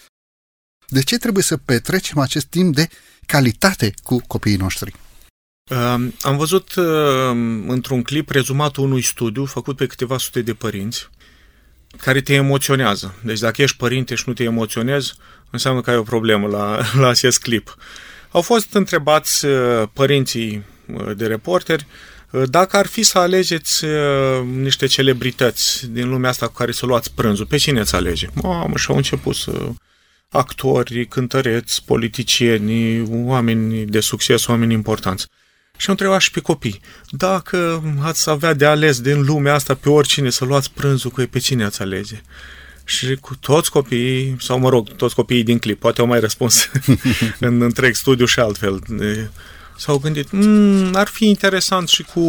[0.88, 2.88] De ce trebuie să petrecem acest timp de
[3.26, 4.94] calitate cu copiii noștri?
[5.70, 6.84] Uh, am văzut uh,
[7.66, 11.08] într-un clip rezumatul unui studiu făcut pe câteva sute de părinți
[11.96, 13.14] care te emoționează.
[13.22, 15.14] Deci dacă ești părinte și nu te emoționezi,
[15.50, 17.76] înseamnă că ai o problemă la, la acest clip.
[18.30, 21.86] Au fost întrebați uh, părinții uh, de reporteri
[22.30, 23.84] uh, dacă ar fi să alegeți
[24.56, 28.26] niște celebrități din lumea asta cu care să luați prânzul, pe cine ați alege?
[28.42, 29.52] Mamă, și au început să
[30.30, 35.26] actori, cântăreți, politicieni, oameni de succes, oameni importanți.
[35.76, 36.80] Și am întrebat și pe copii,
[37.10, 41.26] dacă ați avea de ales din lumea asta pe oricine să luați prânzul cu ei,
[41.26, 42.20] pe cine ați alege?
[42.90, 46.70] Și cu toți copiii, sau mă rog, toți copiii din clip, poate au mai răspuns
[47.38, 48.82] în întreg studiu și altfel.
[49.76, 52.20] S-au gândit, mm, ar fi interesant și cu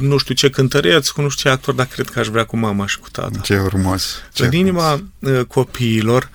[0.00, 2.56] nu știu ce cântăreț, cu nu știu ce actor, dar cred că aș vrea cu
[2.56, 3.38] mama și cu tata.
[3.42, 4.22] Ce frumos!
[4.32, 5.44] Ce în inima frumos.
[5.48, 6.30] copiilor,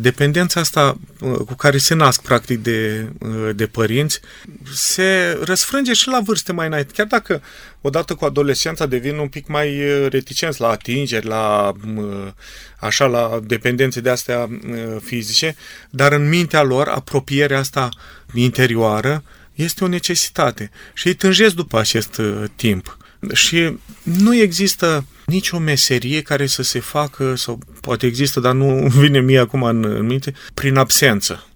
[0.00, 3.08] dependența asta cu care se nasc practic de,
[3.54, 4.20] de părinți
[4.74, 6.92] se răsfrânge și la vârste mai înainte.
[6.94, 7.42] Chiar dacă
[7.80, 11.72] odată cu adolescența devin un pic mai reticenți la atingeri, la
[12.80, 14.48] așa la dependențe de astea
[15.02, 15.56] fizice,
[15.90, 17.88] dar în mintea lor apropierea asta
[18.34, 19.22] interioară
[19.54, 22.20] este o necesitate și ei tânjesc după acest
[22.56, 22.96] timp.
[23.32, 29.20] Și nu există nicio meserie care să se facă, sau poate există, dar nu vine
[29.20, 31.46] mie acum în, în minte, prin absență.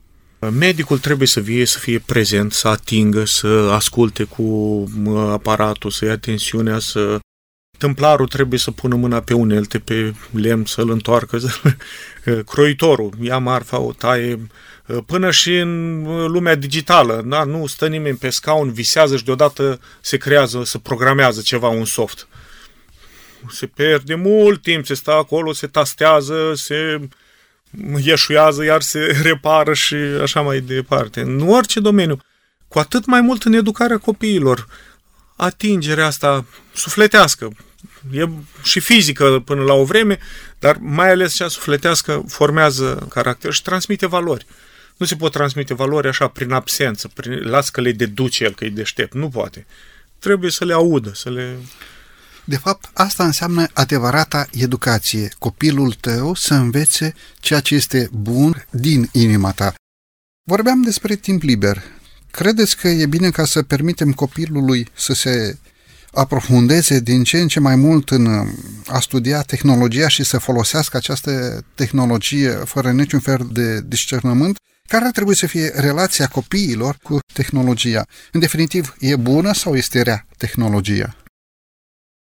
[0.51, 4.85] Medicul trebuie să vie, să fie prezent, să atingă, să asculte cu
[5.31, 7.19] aparatul, să ia tensiunea, să...
[7.79, 11.39] Templarul trebuie să pună mâna pe unelte, pe lemn, să-l întoarcă.
[12.53, 14.39] Croitorul ia marfa, o taie,
[15.07, 17.22] până și în lumea digitală.
[17.26, 17.45] Da?
[17.45, 22.28] Nu stă nimeni pe scaun, visează și deodată se creează, se programează ceva, un soft
[23.51, 27.09] se pierde mult timp, se stă acolo, se tastează, se
[28.03, 31.20] ieșuiază, iar se repară și așa mai departe.
[31.20, 32.18] În orice domeniu.
[32.68, 34.66] Cu atât mai mult în educarea copiilor.
[35.37, 37.51] Atingerea asta sufletească.
[38.11, 38.28] e
[38.62, 40.18] și fizică până la o vreme,
[40.59, 44.47] dar mai ales cea sufletească formează caracter și transmite valori.
[44.97, 48.64] Nu se pot transmite valori așa prin absență, prin, las că le deduce el, că
[48.64, 49.14] e deștept.
[49.14, 49.66] Nu poate.
[50.18, 51.57] Trebuie să le audă, să le...
[52.44, 55.28] De fapt, asta înseamnă adevărata educație.
[55.38, 59.74] Copilul tău să învețe ceea ce este bun din inima ta.
[60.42, 61.82] Vorbeam despre timp liber.
[62.30, 65.59] Credeți că e bine ca să permitem copilului să se
[66.12, 68.26] aprofundeze din ce în ce mai mult în
[68.86, 74.59] a studia tehnologia și să folosească această tehnologie fără niciun fel de discernământ?
[74.89, 78.07] Care ar trebui să fie relația copiilor cu tehnologia?
[78.32, 81.16] În definitiv, e bună sau este rea tehnologia?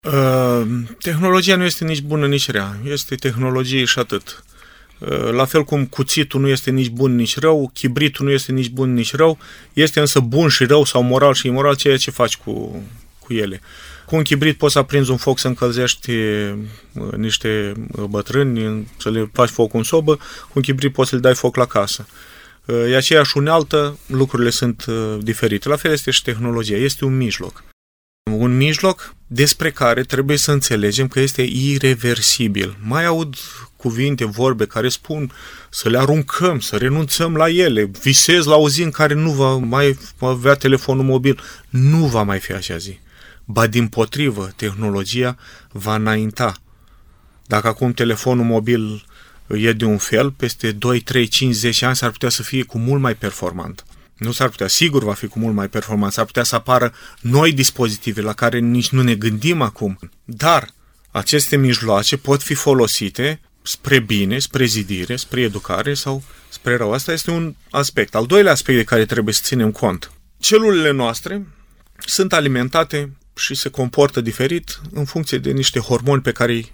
[0.07, 0.67] Uh,
[0.99, 2.77] tehnologia nu este nici bună, nici rea.
[2.83, 4.43] Este tehnologie și atât.
[4.99, 8.69] Uh, la fel cum cuțitul nu este nici bun, nici rău, chibritul nu este nici
[8.69, 9.37] bun, nici rău,
[9.73, 12.83] este însă bun și rău sau moral și imoral ceea ce faci cu,
[13.19, 13.61] cu ele.
[14.05, 16.53] Cu un chibrit poți să aprinzi un foc să încălzești uh,
[17.15, 17.73] niște
[18.09, 21.55] bătrâni, să le faci foc în sobă, cu un chibrit poți să le dai foc
[21.55, 22.07] la casă.
[22.89, 24.85] E aceeași unealtă, lucrurile sunt
[25.19, 25.69] diferite.
[25.69, 27.63] La fel este și tehnologia, este un mijloc
[28.31, 32.77] un mijloc despre care trebuie să înțelegem că este irreversibil.
[32.83, 33.35] Mai aud
[33.75, 35.31] cuvinte, vorbe care spun
[35.69, 39.55] să le aruncăm, să renunțăm la ele, visez la o zi în care nu va
[39.55, 41.39] mai avea telefonul mobil.
[41.69, 42.99] Nu va mai fi așa zi.
[43.45, 45.37] Ba din potrivă, tehnologia
[45.71, 46.53] va înainta.
[47.45, 49.05] Dacă acum telefonul mobil
[49.53, 52.77] e de un fel, peste 2, 3, 5, 10 ani s-ar putea să fie cu
[52.77, 53.85] mult mai performant.
[54.17, 57.53] Nu s-ar putea, sigur va fi cu mult mai performant, s-ar putea să apară noi
[57.53, 59.99] dispozitive la care nici nu ne gândim acum.
[60.23, 60.69] Dar
[61.11, 66.93] aceste mijloace pot fi folosite spre bine, spre zidire, spre educare sau spre rău.
[66.93, 68.15] Asta este un aspect.
[68.15, 70.11] Al doilea aspect de care trebuie să ținem cont.
[70.39, 71.47] Celulele noastre
[72.05, 76.71] sunt alimentate și se comportă diferit în funcție de niște hormoni pe care îi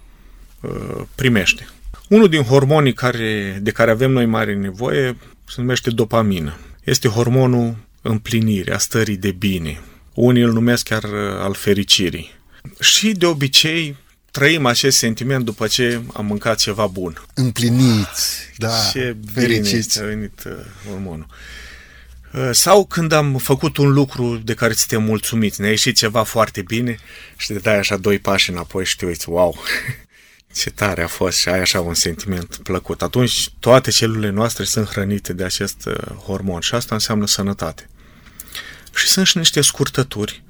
[0.60, 1.68] uh, primește.
[2.08, 6.56] Unul din hormonii care, de care avem noi mare nevoie se numește dopamină
[6.88, 9.80] este hormonul împlinirii, a stării de bine.
[10.14, 12.34] Unii îl numesc chiar uh, al fericirii.
[12.80, 13.96] Și de obicei
[14.30, 17.22] trăim acest sentiment după ce am mâncat ceva bun.
[17.34, 19.98] Împliniți, da, ce fericiți.
[19.98, 20.52] bine a venit uh,
[20.88, 21.26] hormonul.
[22.32, 26.62] Uh, sau când am făcut un lucru de care suntem mulțumiți, ne-a ieșit ceva foarte
[26.62, 26.98] bine
[27.36, 29.56] și te dai așa doi pași înapoi și te uiți, wow,
[30.58, 33.02] ce tare a fost și ai așa un sentiment plăcut.
[33.02, 35.94] Atunci toate celulele noastre sunt hrănite de acest uh,
[36.24, 37.88] hormon și asta înseamnă sănătate.
[38.94, 40.42] Și sunt și niște scurtături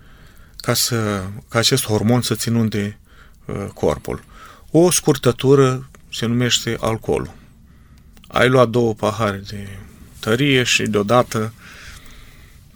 [0.56, 2.98] ca, să, ca acest hormon să ținunde
[3.44, 4.24] uh, corpul.
[4.70, 7.34] O scurtătură se numește alcoolul.
[8.28, 9.68] Ai luat două pahare de
[10.20, 11.52] tărie și deodată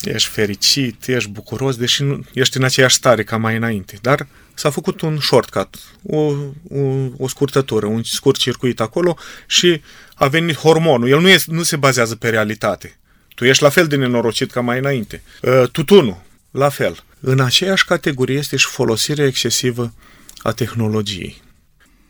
[0.05, 3.98] ești fericit, ești bucuros, deși nu ești în aceeași stare ca mai înainte.
[4.00, 6.34] Dar s-a făcut un shortcut, o,
[6.70, 6.80] o,
[7.16, 9.80] o scurtătură, un scurt circuit acolo și
[10.14, 11.09] a venit hormonul.
[11.09, 12.96] El nu, este, nu se bazează pe realitate.
[13.34, 15.22] Tu ești la fel de nenorocit ca mai înainte.
[15.42, 17.05] Uh, tutunul, la fel.
[17.20, 19.94] În aceeași categorie este și folosirea excesivă
[20.42, 21.42] a tehnologiei.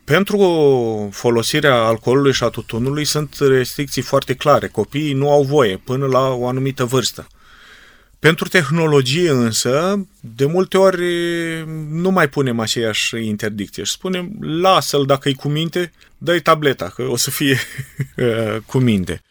[0.03, 4.67] Pentru folosirea alcoolului și a tutunului sunt restricții foarte clare.
[4.67, 7.27] Copiii nu au voie până la o anumită vârstă.
[8.23, 11.03] Pentru tehnologie însă, de multe ori
[11.89, 17.01] nu mai punem aceeași interdicție și spunem, lasă-l dacă e cu minte, dă-i tableta, că
[17.01, 17.59] o să fie
[18.71, 19.21] cu minte.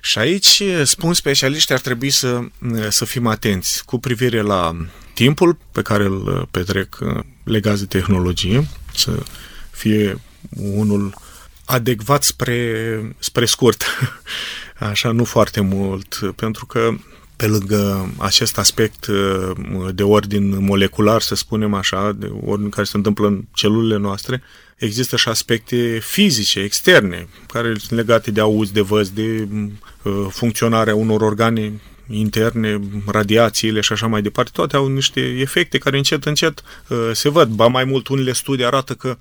[0.00, 2.40] Și aici, spun specialiștii, ar trebui să,
[2.88, 4.76] să fim atenți cu privire la
[5.12, 6.98] timpul pe care îl petrec
[7.44, 9.22] legat de tehnologie, să
[9.70, 10.20] fie
[10.56, 11.14] unul
[11.64, 13.84] adecvat spre, spre scurt,
[14.90, 16.94] așa, nu foarte mult, pentru că
[17.36, 19.50] pe lângă acest aspect uh,
[19.94, 24.42] de ordin molecular, să spunem așa, de ordin care se întâmplă în celulele noastre,
[24.76, 29.48] există și aspecte fizice, externe, care sunt legate de auz, de văz, de
[30.02, 31.72] uh, funcționarea unor organe
[32.10, 37.28] interne, radiațiile și așa mai departe, toate au niște efecte care încet, încet uh, se
[37.28, 37.48] văd.
[37.48, 39.16] Ba mai mult, unele studii arată că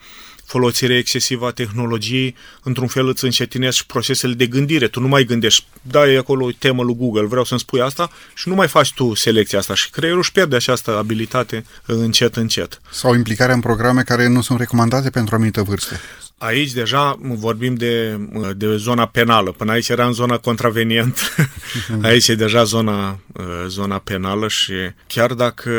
[0.53, 4.87] folosirea excesivă a tehnologiei, într-un fel îți încetinezi procesele de gândire.
[4.87, 8.47] Tu nu mai gândești, dai acolo o temă lui Google, vreau să-mi spui asta și
[8.47, 12.81] nu mai faci tu selecția asta și creierul își pierde această abilitate încet, încet.
[12.91, 15.99] Sau implicarea în programe care nu sunt recomandate pentru o anumită vârstă.
[16.37, 18.19] Aici deja vorbim de,
[18.55, 19.51] de zona penală.
[19.51, 21.35] Până aici era în zona contravenient.
[22.09, 23.19] aici e deja zona,
[23.67, 24.73] zona penală și
[25.07, 25.71] chiar dacă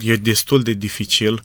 [0.00, 1.42] e destul de dificil,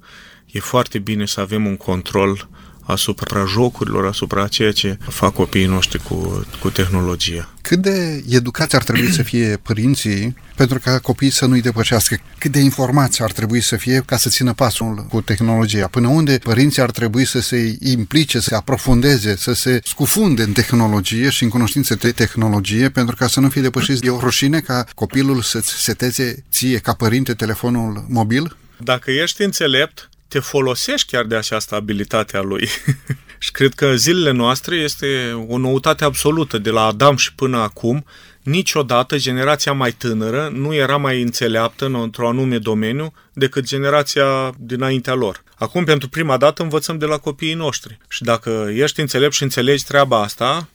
[0.52, 2.50] e foarte bine să avem un control
[2.92, 7.50] asupra jocurilor, asupra ceea ce fac copiii noștri cu, cu tehnologia.
[7.62, 12.18] Cât de educați ar trebui să fie părinții pentru ca copiii să nu-i depășească?
[12.38, 15.88] Cât de informați ar trebui să fie ca să țină pasul cu tehnologia?
[15.88, 20.52] Până unde părinții ar trebui să se implice, să se aprofundeze, să se scufunde în
[20.52, 24.06] tehnologie și în cunoștințe de tehnologie pentru ca să nu fie depășiți?
[24.06, 28.56] E o rușine ca copilul să-ți seteze ție ca părinte telefonul mobil?
[28.78, 32.68] Dacă ești înțelept, te folosești chiar de această abilitate a lui.
[33.46, 36.58] și cred că zilele noastre este o noutate absolută.
[36.58, 38.06] De la Adam și până acum,
[38.42, 45.44] niciodată generația mai tânără nu era mai înțeleaptă într-un anume domeniu decât generația dinaintea lor.
[45.56, 47.98] Acum, pentru prima dată, învățăm de la copiii noștri.
[48.10, 50.70] Și dacă ești înțelept și înțelegi treaba asta,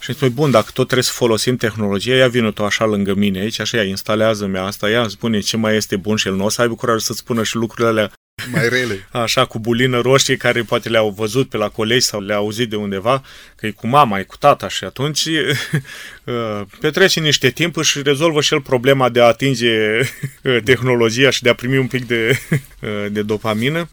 [0.00, 3.38] și spui, bun, dacă tot trebuie să folosim tehnologia, ia vină tu așa lângă mine
[3.38, 6.48] aici, așa, ia, instalează-mi asta, ia, spune ce mai este bun și el nu o
[6.48, 8.12] să aibă curaj să-ți spună și lucrurile alea
[8.50, 9.08] mai rele.
[9.10, 12.76] Așa, cu bulină roșie, care poate le-au văzut pe la colegi sau le-au auzit de
[12.76, 13.22] undeva,
[13.56, 15.24] că e cu mama, e cu tata și atunci
[16.24, 21.42] uh, petrece niște timp și rezolvă și el problema de a atinge uh, tehnologia și
[21.42, 22.38] de a primi un pic de,
[22.80, 23.88] uh, de dopamină.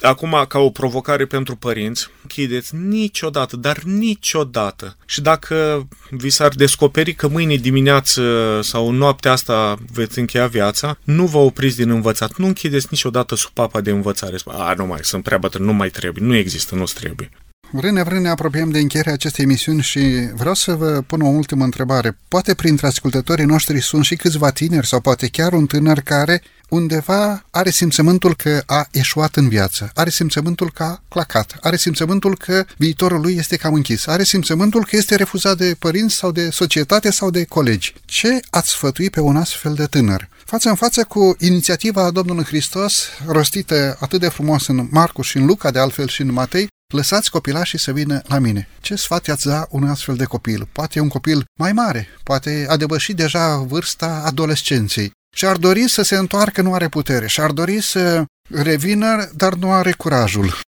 [0.00, 4.96] Acum, ca o provocare pentru părinți, chideți niciodată, dar niciodată.
[5.06, 11.26] Și dacă vi s-ar descoperi că mâine dimineață sau noaptea asta veți încheia viața, nu
[11.26, 12.36] vă opriți din învățat.
[12.36, 14.36] Nu închideți niciodată sub papa de învățare.
[14.44, 16.26] A, nu mai, sunt prea bătrân, nu mai trebuie.
[16.26, 17.30] Nu există, nu trebuie.
[17.70, 21.64] Vrând vrând ne apropiem de încheierea acestei emisiuni și vreau să vă pun o ultimă
[21.64, 22.18] întrebare.
[22.28, 27.44] Poate printre ascultătorii noștri sunt și câțiva tineri sau poate chiar un tânăr care undeva
[27.50, 32.64] are simțământul că a eșuat în viață, are simțământul că a clacat, are simțământul că
[32.76, 37.10] viitorul lui este cam închis, are simțământul că este refuzat de părinți sau de societate
[37.10, 37.94] sau de colegi.
[38.04, 40.28] Ce ați sfătui pe un astfel de tânăr?
[40.44, 45.46] Față în față cu inițiativa Domnului Hristos, rostită atât de frumos în Marcu și în
[45.46, 48.68] Luca, de altfel și în Matei, Lăsați copilașii să vină la mine.
[48.80, 50.68] Ce sfat i-ați da un astfel de copil?
[50.72, 56.02] Poate un copil mai mare, poate a depășit deja vârsta adolescenței și ar dori să
[56.02, 60.60] se întoarcă, nu are putere și ar dori să revină, dar nu are curajul.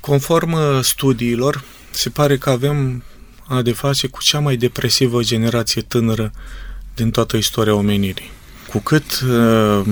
[0.00, 3.02] Conform uh, studiilor, se pare că avem
[3.46, 6.32] a de face cu cea mai depresivă generație tânără
[6.94, 8.30] din toată istoria omenirii.
[8.68, 9.86] Cu cât uh,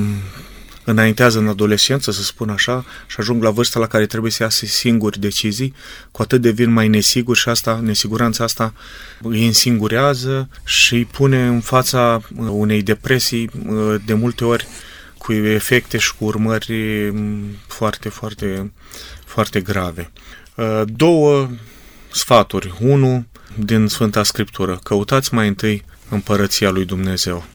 [0.85, 4.67] înaintează în adolescență, să spun așa, și ajung la vârsta la care trebuie să iasă
[4.67, 5.75] singuri decizii,
[6.11, 8.75] cu atât devin mai nesiguri și asta, nesiguranța asta
[9.23, 14.67] îi însingurează și îi pune în fața uh, unei depresii uh, de multe ori
[15.19, 16.73] cu efecte și cu urmări
[17.13, 18.73] mm, foarte, foarte,
[19.25, 20.11] foarte grave.
[20.55, 21.51] Uh, două
[22.13, 22.75] sfaturi.
[22.81, 23.27] Unu
[23.59, 24.79] din Sfânta Scriptură.
[24.83, 27.54] Căutați mai întâi împărăția lui Dumnezeu.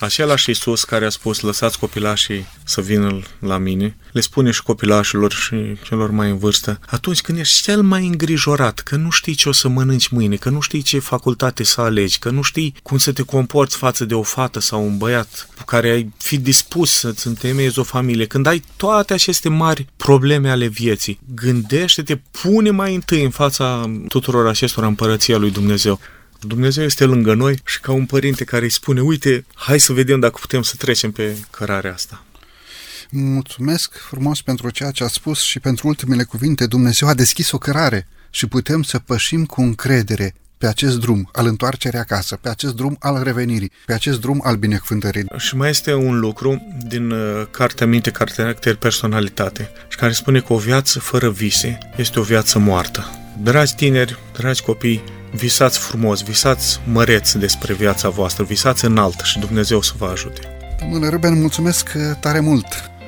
[0.00, 5.32] Același Iisus care a spus, lăsați copilașii să vină la mine, le spune și copilașilor
[5.32, 9.48] și celor mai în vârstă, atunci când ești cel mai îngrijorat, că nu știi ce
[9.48, 12.98] o să mănânci mâine, că nu știi ce facultate să alegi, că nu știi cum
[12.98, 16.90] să te comporți față de o fată sau un băiat cu care ai fi dispus
[16.90, 22.94] să-ți întemeiezi o familie, când ai toate aceste mari probleme ale vieții, gândește-te, pune mai
[22.94, 26.00] întâi în fața tuturor acestor împărăția lui Dumnezeu.
[26.40, 30.20] Dumnezeu este lângă noi și ca un părinte care îi spune, uite, hai să vedem
[30.20, 32.24] dacă putem să trecem pe cărarea asta.
[33.10, 36.66] Mulțumesc frumos pentru ceea ce a spus și pentru ultimele cuvinte.
[36.66, 41.46] Dumnezeu a deschis o cărare și putem să pășim cu încredere pe acest drum al
[41.46, 45.24] întoarcerii acasă, pe acest drum al revenirii, pe acest drum al binecuvântării.
[45.36, 50.52] Și mai este un lucru din uh, cartea Minte, Caracter, Personalitate, și care spune că
[50.52, 53.10] o viață fără vise este o viață moartă.
[53.42, 59.82] Dragi tineri, dragi copii, Visați frumos, visați măreți despre viața voastră, visați înalt și Dumnezeu
[59.82, 60.40] să vă ajute.
[60.80, 62.66] Domnule Ruben, mulțumesc tare mult!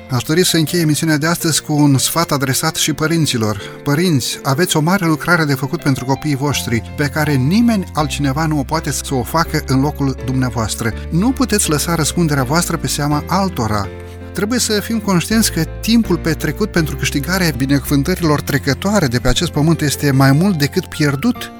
[0.09, 3.61] Aș dori să închei emisiunea de astăzi cu un sfat adresat și părinților.
[3.83, 8.59] Părinți, aveți o mare lucrare de făcut pentru copiii voștri, pe care nimeni altcineva nu
[8.59, 10.93] o poate să o facă în locul dumneavoastră.
[11.11, 13.87] Nu puteți lăsa răspunderea voastră pe seama altora.
[14.33, 19.81] Trebuie să fim conștienți că timpul petrecut pentru câștigarea binecuvântărilor trecătoare de pe acest pământ
[19.81, 21.51] este mai mult decât pierdut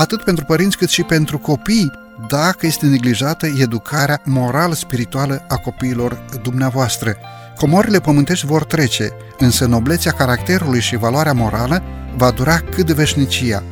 [0.00, 1.92] atât pentru părinți cât și pentru copii,
[2.28, 7.16] dacă este neglijată educarea moral-spirituală a copiilor dumneavoastră.
[7.56, 11.82] Comorile pământești vor trece, însă noblețea caracterului și valoarea morală
[12.16, 13.62] va dura cât de veșnicia.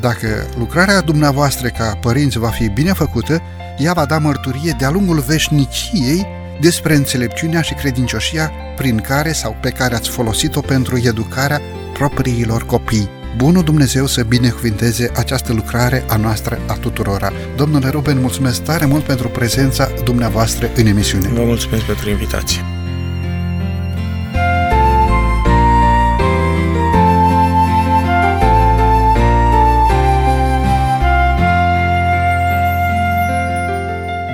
[0.00, 3.42] Dacă lucrarea dumneavoastră ca părinți va fi bine făcută,
[3.78, 6.26] ea va da mărturie de-a lungul veșniciei
[6.60, 11.60] despre înțelepciunea și credincioșia prin care sau pe care ați folosit-o pentru educarea
[11.92, 13.22] propriilor copii.
[13.36, 17.32] Bunul Dumnezeu să binecuvinteze această lucrare a noastră a tuturora.
[17.56, 21.28] Domnule Ruben, mulțumesc tare mult pentru prezența dumneavoastră în emisiune.
[21.28, 22.73] Vă mulțumesc pentru invitație.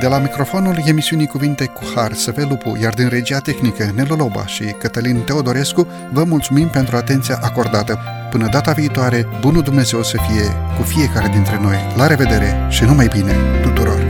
[0.00, 4.46] De la microfonul emisiunii Cuvinte cu Har, Săve Lupu, iar din regia tehnică Nelu Loba
[4.46, 7.98] și Cătălin Teodorescu, vă mulțumim pentru atenția acordată.
[8.30, 10.44] Până data viitoare, bunul Dumnezeu să fie
[10.76, 11.76] cu fiecare dintre noi.
[11.96, 13.32] La revedere și numai bine
[13.62, 14.09] tuturor!